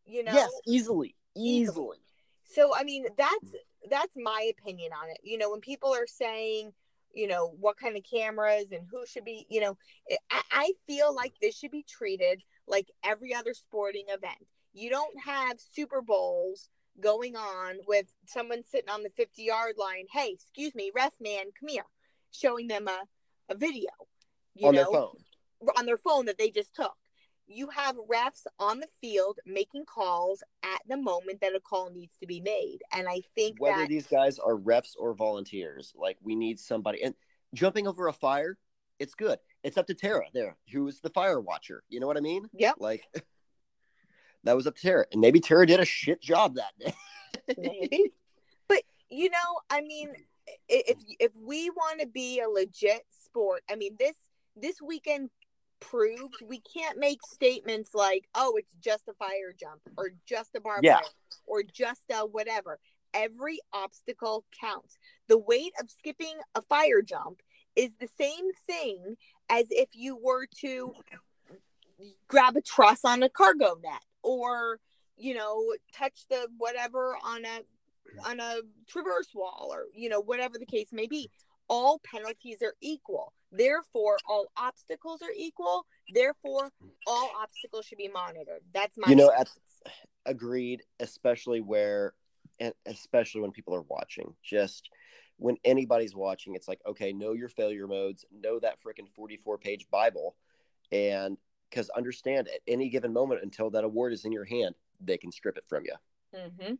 [0.05, 0.33] You know?
[0.33, 1.15] Yes, easily.
[1.35, 1.61] Easily.
[1.61, 1.97] Easily.
[2.43, 3.55] So I mean, that's
[3.89, 5.19] that's my opinion on it.
[5.23, 6.73] You know, when people are saying,
[7.13, 9.77] you know, what kind of cameras and who should be, you know,
[10.29, 14.47] I, I feel like this should be treated like every other sporting event.
[14.73, 20.05] You don't have Super Bowls going on with someone sitting on the 50 yard line.
[20.11, 21.85] Hey, excuse me, ref man, come here,
[22.31, 23.01] showing them a,
[23.49, 23.89] a video,
[24.55, 25.15] you on know, their phone.
[25.77, 26.95] on their phone that they just took.
[27.47, 32.15] You have refs on the field making calls at the moment that a call needs
[32.21, 32.79] to be made.
[32.93, 37.03] And I think Whether that these guys are refs or volunteers, like we need somebody.
[37.03, 37.13] And
[37.53, 38.57] jumping over a fire,
[38.99, 39.37] it's good.
[39.63, 41.83] It's up to Tara there, who is the fire watcher.
[41.89, 42.47] You know what I mean?
[42.53, 42.73] Yeah.
[42.79, 43.03] Like
[44.43, 46.93] that was up to Tara, and maybe Tara did a shit job that day.
[47.57, 48.11] maybe.
[48.67, 50.11] but you know, I mean,
[50.67, 54.15] if if we want to be a legit sport, I mean this
[54.55, 55.29] this weekend
[55.79, 60.61] proved we can't make statements like, "Oh, it's just a fire jump" or "just a
[60.61, 61.01] barbed Yeah.
[61.45, 62.79] or "just a whatever."
[63.13, 64.97] Every obstacle counts.
[65.27, 67.41] The weight of skipping a fire jump
[67.75, 69.17] is the same thing
[69.51, 70.93] as if you were to
[72.27, 74.79] grab a truss on a cargo net or
[75.17, 75.61] you know
[75.93, 77.59] touch the whatever on a
[78.27, 81.29] on a traverse wall or you know whatever the case may be.
[81.67, 83.33] All penalties are equal.
[83.51, 85.85] Therefore all obstacles are equal.
[86.13, 86.69] Therefore
[87.05, 88.61] all obstacles should be monitored.
[88.73, 89.49] That's my You know, at-
[90.27, 92.13] Agreed, especially where,
[92.59, 94.35] and especially when people are watching.
[94.43, 94.87] Just
[95.41, 99.87] when anybody's watching, it's like, okay, know your failure modes, know that freaking forty-four page
[99.89, 100.35] Bible,
[100.91, 101.35] and
[101.67, 105.31] because understand at any given moment until that award is in your hand, they can
[105.31, 105.95] strip it from you.
[106.35, 106.77] Mhm.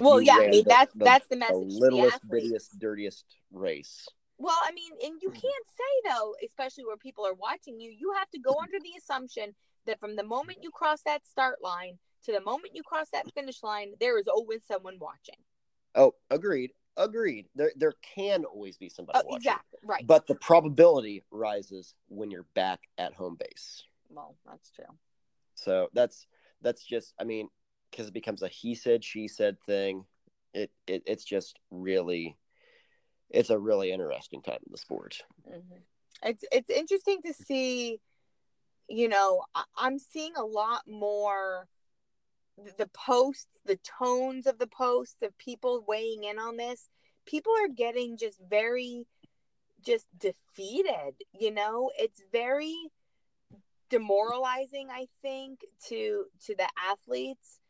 [0.00, 2.46] Well you yeah i mean the- that's the- that's the the message the littlest, athletes.
[2.52, 4.06] bittiest, dirtiest race.
[4.38, 8.12] Well, I mean, and you can't say though, especially where people are watching you, you
[8.12, 9.54] have to go under the assumption
[9.86, 13.32] that from the moment you cross that start line to the moment you cross that
[13.32, 15.36] finish line, there is always someone watching.
[15.94, 17.46] Oh, agreed, agreed.
[17.54, 19.78] There, there can always be somebody Oh, watching, exactly.
[19.84, 20.06] Right.
[20.06, 23.84] but the probability rises when you're back at home base.
[24.08, 24.84] well, that's true.
[25.54, 26.26] So that's
[26.62, 27.48] that's just I mean
[27.90, 30.04] because it becomes a he said she said thing.
[30.54, 32.36] it, it it's just really
[33.30, 35.18] it's a really interesting time in the sport.
[35.48, 35.78] Mm-hmm.
[36.22, 38.00] It's it's interesting to see.
[38.88, 39.42] You know,
[39.76, 41.66] I'm seeing a lot more
[42.78, 46.88] the posts, the tones of the posts of people weighing in on this.
[47.26, 49.06] People are getting just very
[49.84, 51.90] just defeated, you know?
[51.98, 52.76] It's very
[53.88, 57.60] demoralizing I think to to the athletes.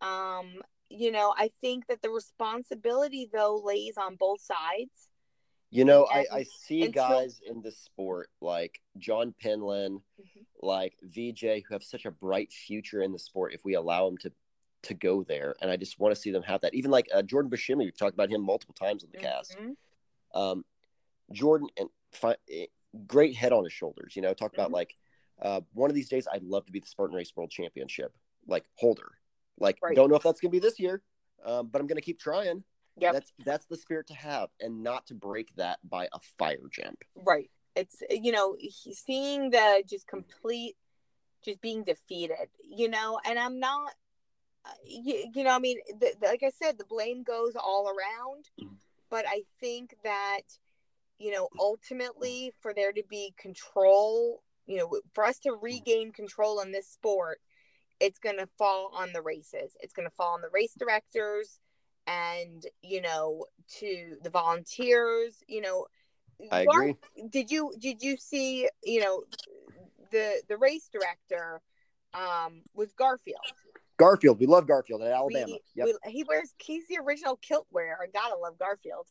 [0.00, 5.08] Um you know, I think that the responsibility though lays on both sides.
[5.74, 10.40] You know, I, I see guys in the sport like John Penland, mm-hmm.
[10.60, 14.18] like VJ, who have such a bright future in the sport if we allow them
[14.18, 14.32] to
[14.82, 15.54] to go there.
[15.62, 16.74] And I just want to see them have that.
[16.74, 19.26] Even like uh, Jordan Bushimi, we've talked about him multiple times on the mm-hmm.
[19.26, 19.56] cast.
[20.34, 20.64] Um,
[21.32, 22.66] Jordan and fi- eh,
[23.06, 24.14] great head on his shoulders.
[24.14, 24.60] You know, talk mm-hmm.
[24.60, 24.94] about like
[25.40, 28.12] uh, one of these days I'd love to be the Spartan Race World Championship
[28.46, 29.12] like holder.
[29.58, 29.96] Like, right.
[29.96, 31.02] don't know if that's going to be this year,
[31.44, 32.62] um, but I'm going to keep trying.
[32.96, 36.68] Yeah, that's that's the spirit to have, and not to break that by a fire
[36.70, 37.02] jump.
[37.16, 37.50] Right.
[37.74, 38.56] It's you know
[38.92, 40.76] seeing the just complete,
[41.44, 42.48] just being defeated.
[42.62, 43.94] You know, and I'm not.
[44.64, 47.88] Uh, you, you know, I mean, the, the, like I said, the blame goes all
[47.88, 48.48] around,
[49.10, 50.42] but I think that
[51.18, 56.60] you know ultimately for there to be control, you know, for us to regain control
[56.60, 57.40] in this sport
[58.00, 59.76] it's going to fall on the races.
[59.78, 61.60] It's going to fall on the race directors
[62.06, 63.46] and, you know,
[63.78, 65.86] to the volunteers, you know.
[66.50, 66.96] I agree.
[67.30, 69.24] Did you did you see, you know,
[70.10, 71.60] the the race director
[72.14, 73.38] um was Garfield.
[73.96, 75.46] Garfield, we love Garfield at Alabama.
[75.46, 75.86] We, yep.
[76.04, 77.96] we, he wears he's the original kilt wearer.
[78.02, 79.06] I gotta love Garfield.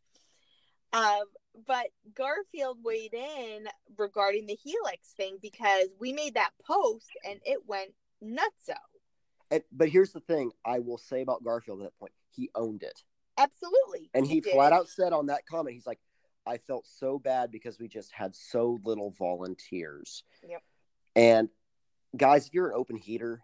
[0.94, 1.24] Um,
[1.66, 7.60] but Garfield weighed in regarding the Helix thing because we made that post and it
[7.66, 8.76] went nutso.
[9.52, 12.84] And, but here's the thing I will say about Garfield at that point he owned
[12.84, 13.04] it.
[13.38, 14.10] Absolutely.
[14.14, 16.00] And he, he flat out said on that comment, he's like,
[16.46, 20.24] I felt so bad because we just had so little volunteers.
[20.48, 20.62] Yep.
[21.16, 21.50] And
[22.16, 23.42] guys, if you're an open heater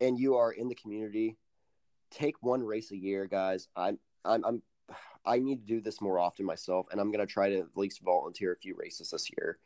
[0.00, 1.36] and you are in the community,
[2.10, 3.68] take one race a year, guys.
[3.74, 4.62] I'm I'm I'm
[5.24, 8.00] I need to do this more often myself, and I'm gonna try to at least
[8.02, 9.58] volunteer a few races this year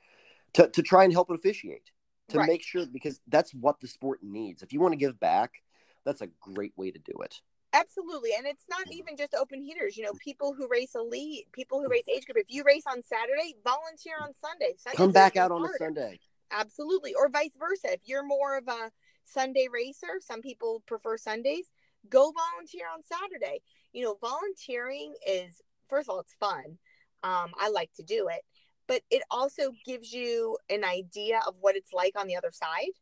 [0.55, 1.91] to, to try and help officiate
[2.29, 2.49] to right.
[2.49, 4.63] make sure because that's what the sport needs.
[4.63, 5.63] If you want to give back,
[6.05, 7.41] that's a great way to do it.
[7.73, 8.31] Absolutely.
[8.39, 11.89] And it's not even just open heaters, you know, people who race elite, people who
[11.89, 12.39] race age group.
[12.39, 14.75] If you race on Saturday, volunteer on Sunday.
[14.79, 16.21] Sunday Come back out on a Sunday.
[16.53, 17.15] Absolutely.
[17.15, 17.93] Or vice versa.
[17.93, 18.93] If you're more of a
[19.25, 21.67] Sunday racer, some people prefer Sundays,
[22.09, 23.61] go volunteer on Saturday.
[23.93, 26.79] You know, volunteering is, first of all, it's fun.
[27.25, 28.43] Um, I like to do it
[28.87, 32.93] but it also gives you an idea of what it's like on the other side.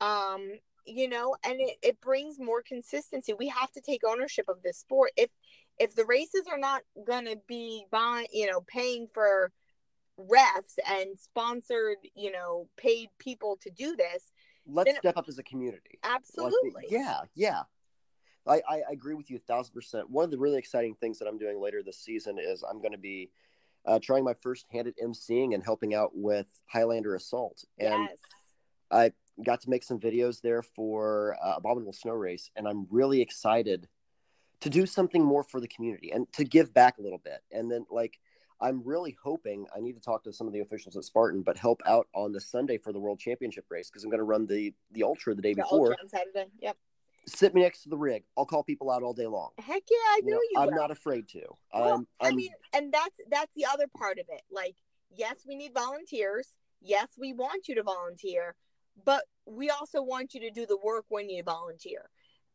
[0.00, 0.52] Um
[0.84, 3.32] you know and it, it brings more consistency.
[3.32, 5.12] We have to take ownership of this sport.
[5.16, 5.30] If
[5.78, 9.52] if the races are not going to be buying you know paying for
[10.18, 14.30] refs and sponsored you know paid people to do this
[14.66, 15.98] let's step up as a community.
[16.02, 16.70] Absolutely.
[16.74, 17.62] like, yeah yeah.
[18.44, 20.10] I, I agree with you a thousand percent.
[20.10, 22.92] One of the really exciting things that i'm doing later this season is i'm going
[22.92, 23.30] to be
[23.84, 27.64] uh, trying my first hand at emceeing and helping out with Highlander Assault.
[27.78, 28.18] And yes.
[28.90, 29.12] I
[29.44, 33.88] got to make some videos there for uh, Abominable Snow Race, and I'm really excited
[34.60, 37.40] to do something more for the community and to give back a little bit.
[37.50, 38.18] And then, like,
[38.60, 41.58] I'm really hoping I need to talk to some of the officials at Spartan, but
[41.58, 44.46] help out on the Sunday for the World Championship race because I'm going to run
[44.46, 45.96] the the Ultra the day the before.
[46.00, 46.46] on Saturday.
[46.60, 46.76] Yep
[47.26, 48.24] sit me next to the rig.
[48.36, 49.50] I'll call people out all day long.
[49.58, 50.52] Heck yeah, I you know, you.
[50.58, 50.74] I'm will.
[50.74, 51.42] not afraid to.
[51.72, 54.42] Well, I'm, i mean, and that's that's the other part of it.
[54.50, 54.76] Like,
[55.10, 56.48] yes, we need volunteers.
[56.80, 58.54] Yes, we want you to volunteer,
[59.04, 62.10] but we also want you to do the work when you volunteer.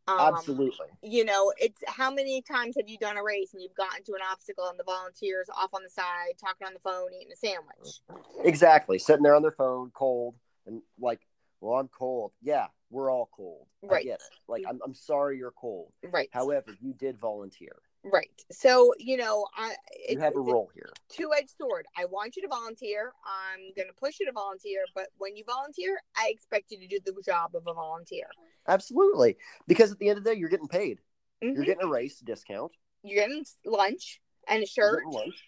[0.08, 0.88] Um, Absolutely.
[1.04, 4.14] You know, it's how many times have you done a race and you've gotten to
[4.14, 7.36] an obstacle and the volunteers off on the side, talking on the phone, eating a
[7.36, 8.00] sandwich?
[8.46, 9.00] Exactly.
[9.00, 11.20] Sitting there on their phone, cold, and like,
[11.62, 12.32] well, I'm cold.
[12.42, 13.68] Yeah, we're all cold.
[13.82, 14.02] Right.
[14.02, 14.40] I get it.
[14.48, 15.92] Like I'm, I'm sorry you're cold.
[16.04, 16.30] Right.
[16.32, 17.76] However, you did volunteer.
[18.04, 18.30] Right.
[18.52, 19.76] So you know, I
[20.08, 20.90] you have a role here.
[21.10, 21.86] Two edged sword.
[21.98, 23.12] I want you to volunteer.
[23.26, 26.88] I'm going to push you to volunteer, but when you volunteer, I expect you to
[26.88, 28.28] do the job of a volunteer.
[28.68, 31.00] Absolutely, because at the end of the day, you're getting paid.
[31.44, 31.56] Mm-hmm.
[31.56, 32.72] You're getting a race discount.
[33.04, 35.04] You're getting lunch and a shirt.
[35.08, 35.44] lunch.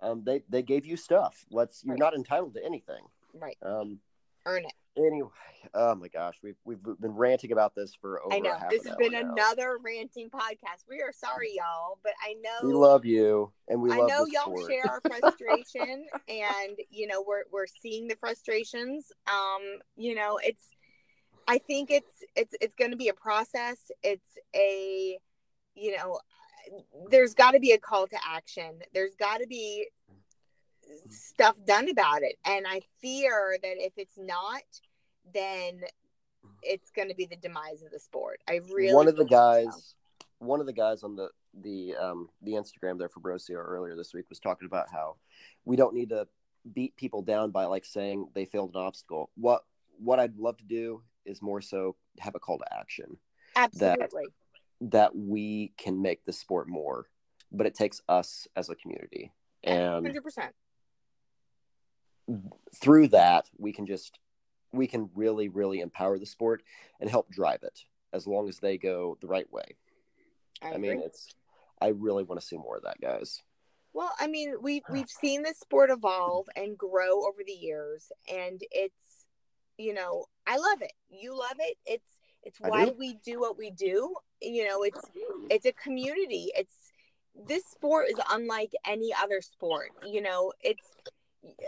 [0.00, 1.44] Um, they they gave you stuff.
[1.50, 1.82] Let's.
[1.84, 2.00] You're right.
[2.00, 3.02] not entitled to anything.
[3.34, 3.56] Right.
[3.62, 3.98] Um,
[4.48, 4.72] earn it.
[4.96, 5.28] Anyway,
[5.74, 8.34] oh my gosh, we've we've been ranting about this for over.
[8.34, 9.20] I know this has been now.
[9.20, 10.84] another ranting podcast.
[10.88, 13.92] We are sorry, y'all, but I know we love you, and we.
[13.92, 14.70] I know y'all sport.
[14.70, 19.12] share our frustration, and you know we're we're seeing the frustrations.
[19.26, 20.64] Um, you know, it's.
[21.46, 23.78] I think it's it's it's going to be a process.
[24.02, 25.18] It's a
[25.78, 26.18] you know,
[27.10, 28.80] there's got to be a call to action.
[28.92, 29.86] There's got to be
[31.10, 32.36] stuff done about it.
[32.44, 34.62] And I fear that if it's not,
[35.32, 35.80] then
[36.62, 38.40] it's going to be the demise of the sport.
[38.48, 39.70] I really one of the believe so.
[39.70, 39.94] guys
[40.38, 41.28] one of the guys on the
[41.62, 45.16] the um the instagram there for Bro CR earlier this week was talking about how
[45.64, 46.26] we don't need to
[46.72, 49.62] beat people down by like saying they failed an obstacle what
[49.98, 53.16] what i'd love to do is more so have a call to action
[53.56, 54.26] Absolutely.
[54.80, 57.08] that we can make the sport more
[57.50, 59.32] but it takes us as a community
[59.64, 60.50] and 100%.
[62.74, 64.18] Through that we can just
[64.72, 66.62] we can really really empower the sport
[67.00, 67.80] and help drive it
[68.12, 69.64] as long as they go the right way
[70.62, 71.34] I, i, mean it's
[71.80, 73.42] i really want to see more of that guys
[73.92, 78.60] Well, I mean, we we've seen this sport evolve and grow over the years, and
[78.70, 79.26] it's,
[79.76, 80.92] you know, I love it.
[81.08, 81.76] You love it.
[81.86, 82.94] It's it's why do.
[82.98, 84.14] we do what we do.
[84.40, 85.46] You know, it's mm.
[85.50, 86.50] it's a community.
[86.56, 86.92] It's
[87.46, 89.90] this sport is unlike any other sport.
[90.06, 90.86] You know, it's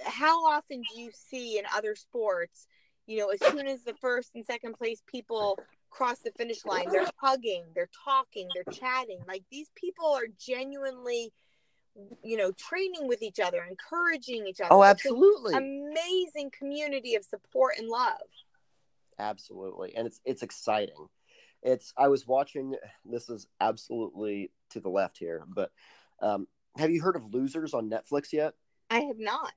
[0.04, 2.66] how often do you see in other sports?
[3.06, 5.58] You know, as soon as the first and second place people
[5.90, 9.18] cross the finish line, they're hugging, they're talking, they're chatting.
[9.26, 11.32] Like these people are genuinely
[12.22, 14.72] you know, training with each other, encouraging each other.
[14.72, 18.20] oh absolutely amazing community of support and love.
[19.18, 21.08] absolutely and it's it's exciting
[21.62, 25.70] it's i was watching this is absolutely to the left here but
[26.22, 26.46] um
[26.78, 28.54] have you heard of losers on netflix yet
[28.90, 29.52] I have not.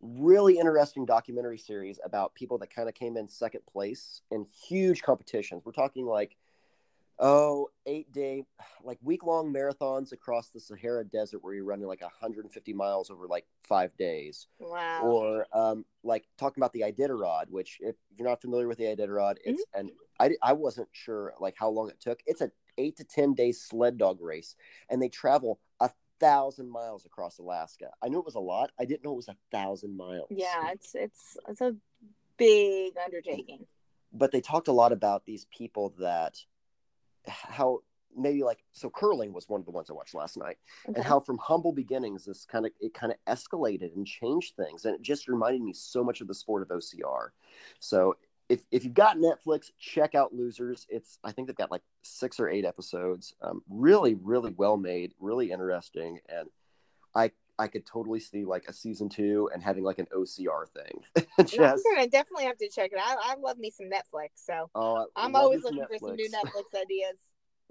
[0.00, 5.00] really interesting documentary series about people that kind of came in second place in huge
[5.02, 6.36] competitions we're talking like
[7.20, 8.44] oh eight day
[8.82, 13.26] like week long marathons across the sahara desert where you're running like 150 miles over
[13.26, 15.00] like five days Wow.
[15.04, 19.36] or um, like talking about the Iditarod, which if you're not familiar with the Iditarod,
[19.44, 22.20] it's and I, I wasn't sure like how long it took.
[22.26, 24.54] It's an eight to ten day sled dog race,
[24.90, 25.90] and they travel a
[26.20, 27.90] thousand miles across Alaska.
[28.02, 28.70] I knew it was a lot.
[28.78, 30.28] I didn't know it was a thousand miles.
[30.30, 31.74] yeah, it's it's it's a
[32.36, 33.66] big undertaking.
[34.12, 36.36] but they talked a lot about these people that
[37.26, 37.80] how
[38.16, 40.56] maybe like so curling was one of the ones I watched last night.
[40.88, 40.96] Okay.
[40.96, 44.84] and how from humble beginnings this kind of it kind of escalated and changed things
[44.84, 47.28] and it just reminded me so much of the sport of ocr
[47.80, 48.16] so
[48.54, 52.38] if, if you've got netflix check out losers it's i think they've got like six
[52.38, 56.48] or eight episodes um, really really well made really interesting and
[57.14, 61.00] i i could totally see like a season two and having like an ocr thing
[61.58, 63.18] No, I'm gonna definitely have to check it out.
[63.22, 66.44] I love me some Netflix, so I I'm always looking for some new Netflix.
[66.74, 67.16] Netflix ideas.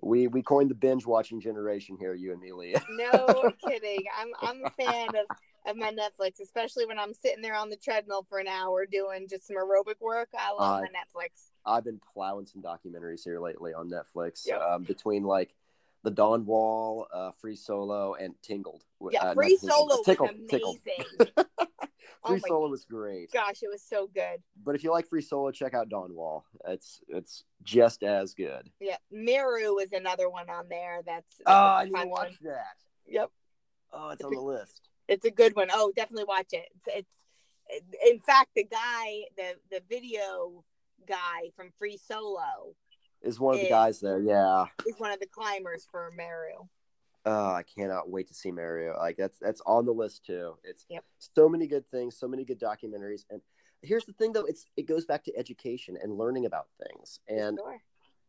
[0.01, 4.03] we we coined the binge watching generation here you and me leah No kidding.
[4.19, 5.25] I'm I'm a fan of
[5.66, 9.28] of my Netflix, especially when I'm sitting there on the treadmill for an hour doing
[9.30, 10.30] just some aerobic work.
[10.38, 11.51] I love Uh, my Netflix.
[11.66, 14.45] I've been plowing some documentaries here lately on Netflix.
[14.45, 14.61] Yep.
[14.61, 15.55] Um, between like
[16.03, 18.84] the Dawn Wall, uh, Free Solo, and Tingled.
[19.09, 20.80] Yeah, Uh, Free Tingled, Solo was Tickled, amazing.
[21.18, 21.32] Tickled.
[22.26, 23.30] Oh Free my Solo was great.
[23.34, 24.41] Gosh, it was so good.
[24.64, 26.45] But if you like Free Solo, check out Dawn Wall.
[26.66, 28.72] It's it's just as good.
[28.80, 31.01] Yeah, Meru is another one on there.
[31.05, 32.38] That's, Oh, I need to watch one.
[32.43, 32.78] that.
[33.07, 33.30] Yep,
[33.91, 34.88] Oh, it's It's on a- the list.
[35.08, 35.70] It's a good one.
[35.72, 36.70] Oh, definitely watch it.
[36.88, 37.08] It's,
[37.70, 40.64] it's in fact the guy, the the video
[41.08, 42.76] guy from Free Solo
[43.22, 44.20] Is one of the guys there?
[44.20, 44.66] Yeah.
[44.86, 46.68] is one of the climbers for Meru.
[47.26, 48.93] Oh, I cannot wait to see Meru.
[48.97, 50.58] Like that's that's on the list too.
[50.64, 51.04] It's Yep.
[51.20, 53.26] so many good things, so many good documentaries.
[53.30, 53.41] And
[53.82, 57.58] here's the thing though, it's it goes back to education and learning about things and
[57.58, 57.82] Sure.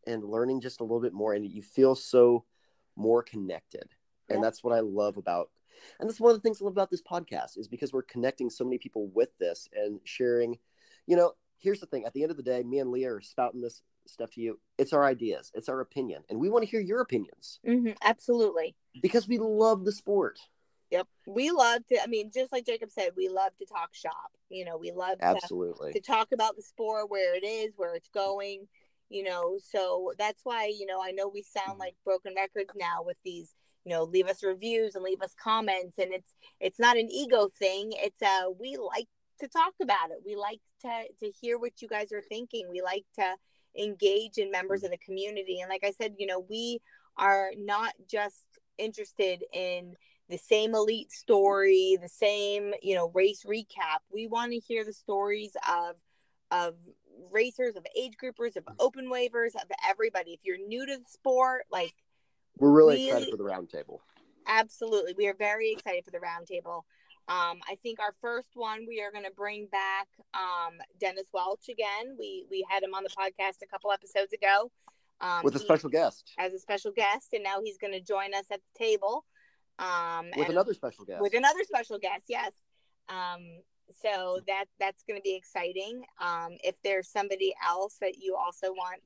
[0.07, 2.45] and learning just a little bit more and you feel so
[2.95, 3.89] more connected.
[4.29, 5.49] And that's what I love about
[5.99, 8.49] and that's one of the things I love about this podcast is because we're connecting
[8.49, 10.57] so many people with this and sharing,
[11.07, 12.05] you know, here's the thing.
[12.05, 14.59] At the end of the day, me and Leah are spouting this stuff to you.
[14.77, 16.23] It's our ideas, it's our opinion.
[16.29, 18.75] And we want to hear your opinions hmm absolutely.
[19.01, 20.39] because we love the sport.
[20.91, 21.07] Yep.
[21.25, 22.01] We love to.
[22.01, 24.31] I mean, just like Jacob said, we love to talk shop.
[24.49, 25.93] You know, we love to Absolutely.
[25.93, 28.67] to talk about the sport, where it is, where it's going,
[29.09, 29.57] you know.
[29.61, 33.53] So that's why, you know, I know we sound like broken records now with these,
[33.85, 35.97] you know, leave us reviews and leave us comments.
[35.99, 37.93] And it's it's not an ego thing.
[37.93, 39.07] It's uh we like
[39.39, 40.17] to talk about it.
[40.25, 42.67] We like to to hear what you guys are thinking.
[42.69, 43.35] We like to
[43.77, 45.59] engage in members of the community.
[45.61, 46.79] And like I said, you know, we
[47.17, 48.45] are not just
[48.77, 49.95] interested in
[50.29, 53.99] the same elite story, the same, you know, race recap.
[54.11, 55.95] We want to hear the stories of
[56.51, 56.75] of
[57.31, 60.31] racers, of age groupers, of open waivers, of everybody.
[60.31, 61.93] If you're new to the sport, like
[62.57, 63.99] We're really really- excited for the roundtable.
[64.47, 66.83] absolutely, we are very excited for the roundtable.
[67.27, 71.69] Um, I think our first one we are going to bring back um, Dennis Welch
[71.69, 72.15] again.
[72.19, 74.71] We we had him on the podcast a couple episodes ago.
[75.21, 78.01] um, with a he- special guest, as a special guest, and now he's going to
[78.01, 79.25] join us at the table.
[79.79, 81.21] Um, with another special guest.
[81.21, 82.51] with another special guest yes
[83.09, 83.41] um
[84.01, 88.71] so that that's going to be exciting um if there's somebody else that you also
[88.71, 89.01] want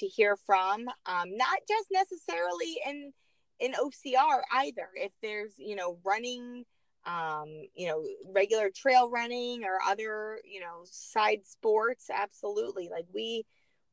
[0.00, 3.12] to hear from um not just necessarily in
[3.60, 6.64] in ocr either if there's you know running
[7.06, 13.44] um you know regular trail running or other you know side sports absolutely like we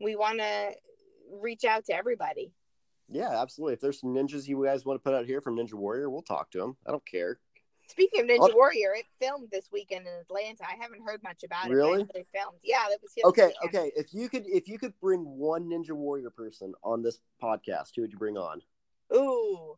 [0.02, 0.72] we want to
[1.42, 2.52] reach out to everybody
[3.10, 3.74] yeah, absolutely.
[3.74, 6.22] If there's some ninjas you guys want to put out here from Ninja Warrior, we'll
[6.22, 6.78] talk to them.
[6.86, 7.40] I don't care.
[7.88, 10.64] Speaking of Ninja I'll- Warrior, it filmed this weekend in Atlanta.
[10.64, 11.74] I haven't heard much about it.
[11.74, 12.06] Really?
[12.14, 12.60] They filmed.
[12.64, 13.24] Yeah, that was here.
[13.26, 13.76] Okay, weekend.
[13.76, 13.92] okay.
[13.96, 18.02] If you could, if you could bring one Ninja Warrior person on this podcast, who
[18.02, 18.62] would you bring on?
[19.14, 19.78] Ooh.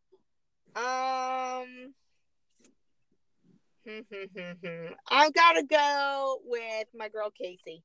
[0.76, 1.94] Um.
[3.88, 7.82] Hmm, hmm, hmm, I've got to go with my girl Kacy.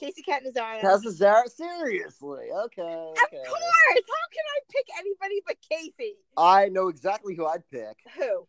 [0.00, 0.98] Kacy Catanzaro.
[1.10, 1.48] Zara?
[1.48, 2.46] Seriously?
[2.64, 2.82] Okay.
[2.82, 3.52] Of course.
[3.52, 6.12] How can I pick anybody but Kacy?
[6.36, 7.98] I know exactly who I'd pick.
[8.16, 8.46] Who?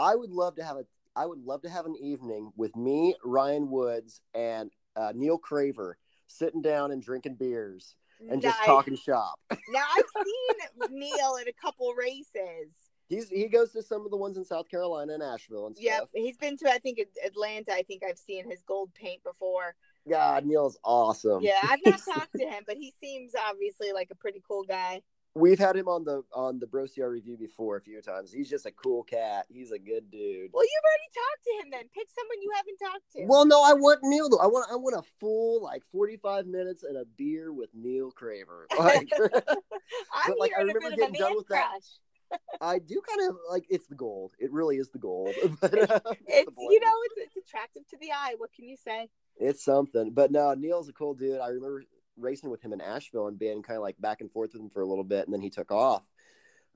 [0.00, 0.84] I would love to have a.
[1.14, 5.94] I would love to have an evening with me, Ryan Woods, and uh, Neil Craver
[6.28, 7.94] sitting down and drinking beers
[8.30, 9.34] and just talking shop.
[9.68, 12.72] Now I've seen Neil in a couple races.
[13.08, 15.96] He's he goes to some of the ones in South Carolina and Asheville and Yep,
[15.96, 16.08] stuff.
[16.14, 17.72] he's been to I think Atlanta.
[17.72, 19.74] I think I've seen his gold paint before.
[20.08, 21.44] God, Neil's awesome.
[21.44, 25.02] Yeah, I've not talked to him, but he seems obviously like a pretty cool guy.
[25.36, 28.32] We've had him on the on the Bro CR review before a few times.
[28.32, 29.46] He's just a cool cat.
[29.48, 30.50] He's a good dude.
[30.52, 31.90] Well, you've already talked to him then.
[31.94, 33.26] Pick someone you haven't talked to.
[33.28, 34.38] Well, no, I want Neil though.
[34.38, 38.10] I want I want a full like forty five minutes and a beer with Neil
[38.10, 38.66] Craver.
[38.78, 39.08] Like
[40.14, 41.80] I'm like, I remember bit of a getting done with that.
[42.60, 44.32] I do kind of like it's the gold.
[44.38, 45.34] It really is the gold.
[45.60, 48.34] But, uh, It's the you know it's, it's attractive to the eye.
[48.38, 49.08] What can you say?
[49.36, 50.10] it's something.
[50.12, 51.40] But no, Neil's a cool dude.
[51.40, 51.84] I remember
[52.20, 54.70] racing with him in Asheville and being kind of like back and forth with him
[54.70, 56.02] for a little bit, and then he took off.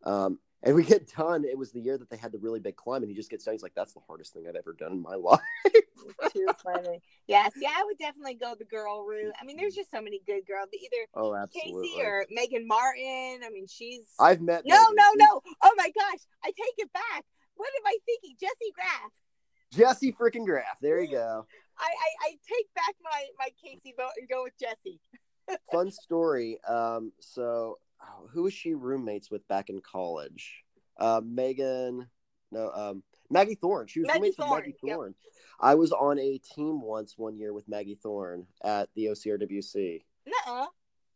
[0.04, 1.44] Um, and we get done.
[1.44, 3.44] It was the year that they had the really big climb, and he just gets
[3.44, 3.52] done.
[3.52, 5.40] He's like, "That's the hardest thing I've ever done in my life."
[6.32, 7.00] Too funny.
[7.26, 9.34] Yes, yeah, I would definitely go the girl route.
[9.40, 10.68] I mean, there's just so many good girls.
[10.72, 11.88] Either oh, absolutely.
[11.88, 13.40] Kacy or Megan Martin.
[13.44, 14.62] I mean, she's I've met.
[14.64, 14.96] no, Megan.
[14.96, 15.40] no, no.
[15.62, 17.24] Oh my gosh, I take it back.
[17.56, 18.36] What am I thinking?
[18.40, 19.12] Jessie Graff.
[19.72, 20.78] Jessie freaking Graff.
[20.80, 21.46] There you go.
[21.78, 25.00] I, I, I take back my my Kacy vote and go with Jessie.
[25.72, 26.58] Fun story.
[26.68, 30.64] Um, so oh, who was she roommates with back in college?
[30.98, 32.08] Uh, Megan.
[32.50, 33.86] No, um, Maggie Thorne.
[33.86, 35.14] She was Maggie roommates Thorne, with Maggie yep.
[35.60, 40.04] I was on a team once one year with Maggie Thorne at the OCRWC.
[40.26, 40.66] Nuh-uh.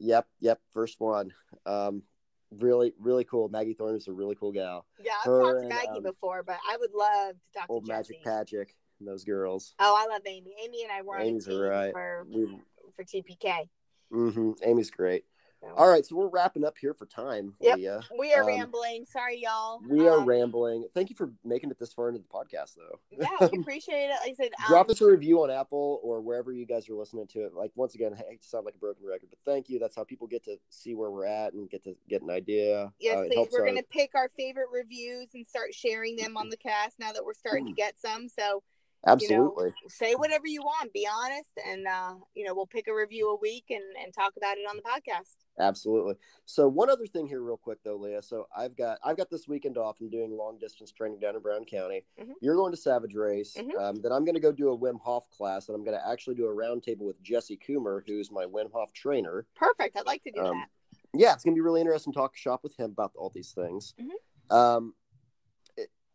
[0.00, 1.32] Yep, yep, first one.
[1.66, 2.02] Um,
[2.50, 3.48] really, really cool.
[3.48, 4.86] Maggie Thorne is a really cool gal.
[5.02, 7.66] Yeah, I've Her talked to and, Maggie um, before, but I would love to talk
[7.68, 7.92] Old to.
[7.92, 9.74] Magic Patrick and those girls.
[9.78, 10.54] Oh, I love Amy.
[10.64, 11.92] Amy and I were on Amy's a team alright.
[11.92, 12.58] for We,
[12.96, 13.68] for TPK.
[14.10, 15.24] Hmm Amy's great.
[15.60, 17.76] So- All right, so we're wrapping up here for time, Yep.
[17.78, 18.00] Leah.
[18.16, 19.04] We are Um, rambling.
[19.06, 19.80] Sorry, y'all.
[19.88, 20.86] We are Um, rambling.
[20.94, 23.00] Thank you for making it this far into the podcast, though.
[23.10, 24.16] Yeah, we appreciate it.
[24.22, 26.94] Like I said, Drop um, us a review on Apple or wherever you guys are
[26.94, 27.54] listening to it.
[27.54, 29.80] Like once again, I hate to sound like a broken record, but thank you.
[29.80, 32.92] That's how people get to see where we're at and get to get an idea.
[33.00, 33.48] Yes, Uh, please.
[33.50, 37.00] We're our- going to pick our favorite reviews and start sharing them on the cast
[37.00, 38.28] now that we're starting to get some.
[38.28, 38.62] So
[39.06, 39.72] absolutely.
[39.88, 40.92] say whatever you want.
[40.92, 44.32] Be honest, and uh, you know we'll pick a review a week and and talk
[44.36, 45.36] about it on the podcast.
[45.60, 46.14] Absolutely.
[46.46, 48.22] So one other thing here, real quick though, Leah.
[48.22, 49.96] So I've got I've got this weekend off.
[50.00, 52.04] I'm doing long distance training down in Brown County.
[52.20, 52.32] Mhm.
[52.40, 53.54] You're going to Savage Race.
[53.56, 53.76] Mhm.
[53.78, 56.08] Um, then I'm going to go do a Wim Hof class, and I'm going to
[56.08, 59.46] actually do a roundtable with Jesse Coomer, who's my Wim Hof trainer.
[59.56, 59.96] Perfect.
[59.96, 60.68] I'd like to do Um, that.
[61.14, 63.94] yeah, it's gonna be really interesting to talk shop with him about all these things.
[63.98, 64.54] Mhm.
[64.54, 64.94] Um,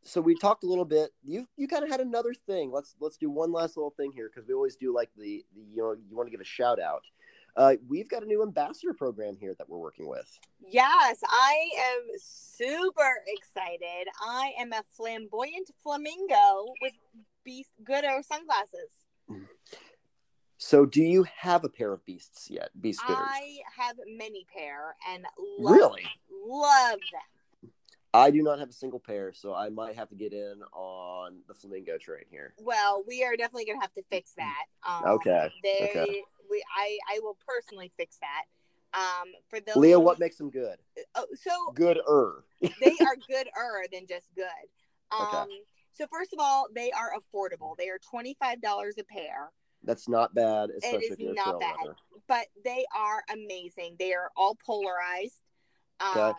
[0.04, 1.12] so we talked a little bit.
[1.24, 2.72] You you kind of had another thing.
[2.72, 5.62] Let's let's do one last little thing here because we always do like the the
[5.62, 7.04] you know you want to give a shout out.
[7.56, 10.40] Uh, we've got a new ambassador program here that we're working with.
[10.68, 14.08] Yes, I am super excited.
[14.26, 16.94] I am a flamboyant flamingo with
[17.44, 18.90] Beast Goodr sunglasses.
[20.58, 22.70] So do you have a pair of beasts yet?
[22.80, 23.18] Beast goodrs.
[23.20, 25.26] I have many pair and
[25.60, 26.04] love, Really?
[26.48, 27.22] love them.
[28.14, 31.40] I do not have a single pair, so I might have to get in on
[31.48, 32.54] the flamingo train here.
[32.60, 34.66] Well, we are definitely gonna have to fix that.
[34.88, 36.22] Um, Okay, They, okay.
[36.50, 38.44] we, I, I will personally fix that.
[38.94, 39.78] Um, for those.
[39.78, 40.78] Leah, what makes them good?
[41.16, 42.44] Oh, so good er.
[42.62, 44.46] they are good er than just good.
[45.12, 45.44] Um, Okay.
[45.94, 47.76] so first of all, they are affordable.
[47.78, 49.52] They are twenty five dollars a pair.
[49.84, 51.76] That's not bad, especially is if you're a not bad.
[51.82, 51.96] runner.
[52.28, 53.96] but they are amazing.
[53.98, 55.42] They are all polarized.
[56.00, 56.34] Um, Okay.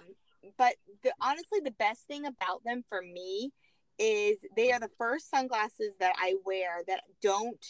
[0.56, 3.52] But the, honestly, the best thing about them for me
[3.98, 7.64] is they are the first sunglasses that I wear that don't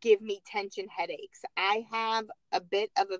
[0.00, 1.40] give me tension headaches.
[1.56, 3.18] I have a bit of a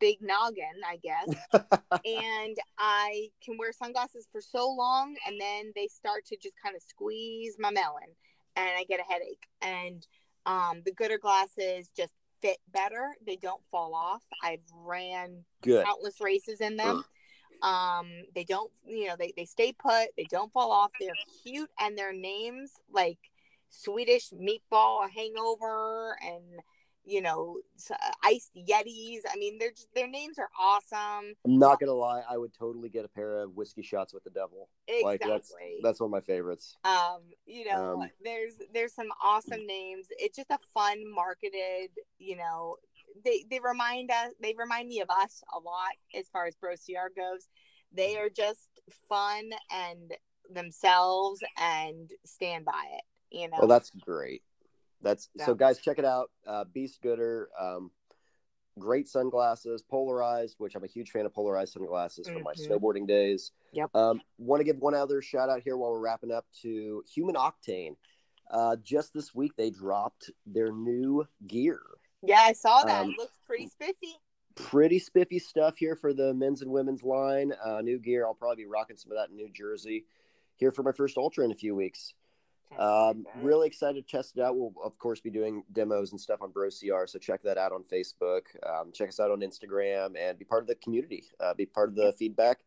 [0.00, 1.28] big noggin, I guess.
[2.04, 6.76] and I can wear sunglasses for so long and then they start to just kind
[6.76, 8.14] of squeeze my melon
[8.56, 9.46] and I get a headache.
[9.62, 10.06] And
[10.46, 13.14] um, the goodr glasses just fit better.
[13.26, 14.22] They don't fall off.
[14.42, 15.84] I've ran Good.
[15.84, 17.04] countless races in them.
[17.62, 20.90] Um, they don't, you know, they, they stay put, they don't fall off.
[21.00, 23.18] They're cute and their names like
[23.70, 26.60] Swedish meatball hangover and
[27.06, 27.58] you know
[28.22, 29.20] iced yetis.
[29.30, 31.34] I mean, they're just, their names are awesome.
[31.44, 34.30] I'm not gonna lie, I would totally get a pair of whiskey shots with the
[34.30, 34.68] devil.
[34.88, 35.04] Exactly.
[35.04, 35.52] Like that's
[35.82, 36.76] that's one of my favorites.
[36.84, 40.06] um, you know, Um, there's there's some awesome names.
[40.10, 42.76] It's just a fun marketed, you know,
[43.24, 46.74] they they remind us they remind me of us a lot as far as Bro
[46.76, 47.46] CR goes.
[47.92, 48.68] They are just
[49.08, 50.12] fun and
[50.50, 53.56] themselves and stand by it, you know.
[53.58, 54.42] Well, that's great.
[55.00, 55.46] That's Yeah.
[55.46, 55.78] so, guys.
[55.78, 56.30] Check it out.
[56.46, 57.46] Uh, Beast Goodr.
[57.58, 57.90] Um,
[58.78, 62.68] great sunglasses, polarized, which I'm a huge fan of polarized sunglasses from my Mhm.
[62.68, 63.52] snowboarding days.
[63.72, 63.94] Yep.
[63.94, 67.36] Um, Want to give one other shout out here while we're wrapping up to Human
[67.36, 67.96] Octane.
[68.50, 71.80] Uh, just this week, they dropped their new gear.
[72.26, 73.02] Yeah, I saw that.
[73.02, 74.16] um, it looks pretty spiffy.
[74.54, 77.52] Pretty spiffy stuff here for the men's and women's line.
[77.64, 78.24] Uh, new gear.
[78.24, 80.04] I'll probably be rocking some of that in New Jersey
[80.56, 82.14] here for my first Ultra in a few weeks.
[82.78, 84.56] Um, really excited to test it out.
[84.56, 87.72] We'll of course be doing demos and stuff on Bro CR, so check that out
[87.72, 88.42] on Facebook.
[88.66, 91.24] Um, check us out on Instagram and be part of the community.
[91.38, 92.64] Uh, be part of the feedback,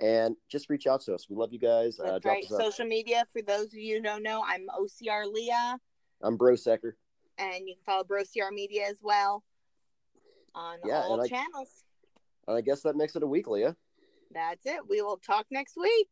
[0.00, 1.28] and just reach out to us.
[1.28, 2.00] We love you guys.
[2.00, 2.44] Uh, That's drop right.
[2.44, 5.78] Social media, for those of you who don't know, I'm OCR Leah,
[6.22, 6.96] I'm Bro Secker.
[7.38, 9.42] And you can follow Bro CR Media as well
[10.54, 11.84] on Yeah, all I- channels.
[12.46, 13.74] I guess that makes it a week, Leah.
[14.32, 14.86] That's it.
[14.88, 16.08] We will talk next week.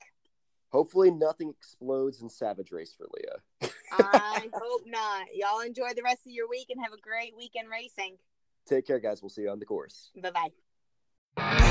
[0.70, 3.70] Hopefully, nothing explodes in Savage Race for Leah.
[3.92, 5.26] I hope not.
[5.34, 8.16] Y'all enjoy the rest of your week and have a great weekend racing.
[8.66, 9.20] Take care, guys.
[9.20, 10.10] We'll see you on the course.
[10.22, 10.30] Bye
[11.36, 11.68] bye.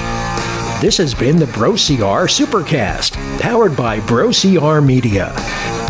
[0.81, 5.31] This has been the Bro CR Supercast, powered by Bro CR Media.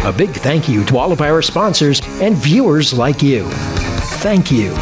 [0.04, 3.50] A big thank you to all of our sponsors and viewers like you.
[4.20, 4.76] Thank you.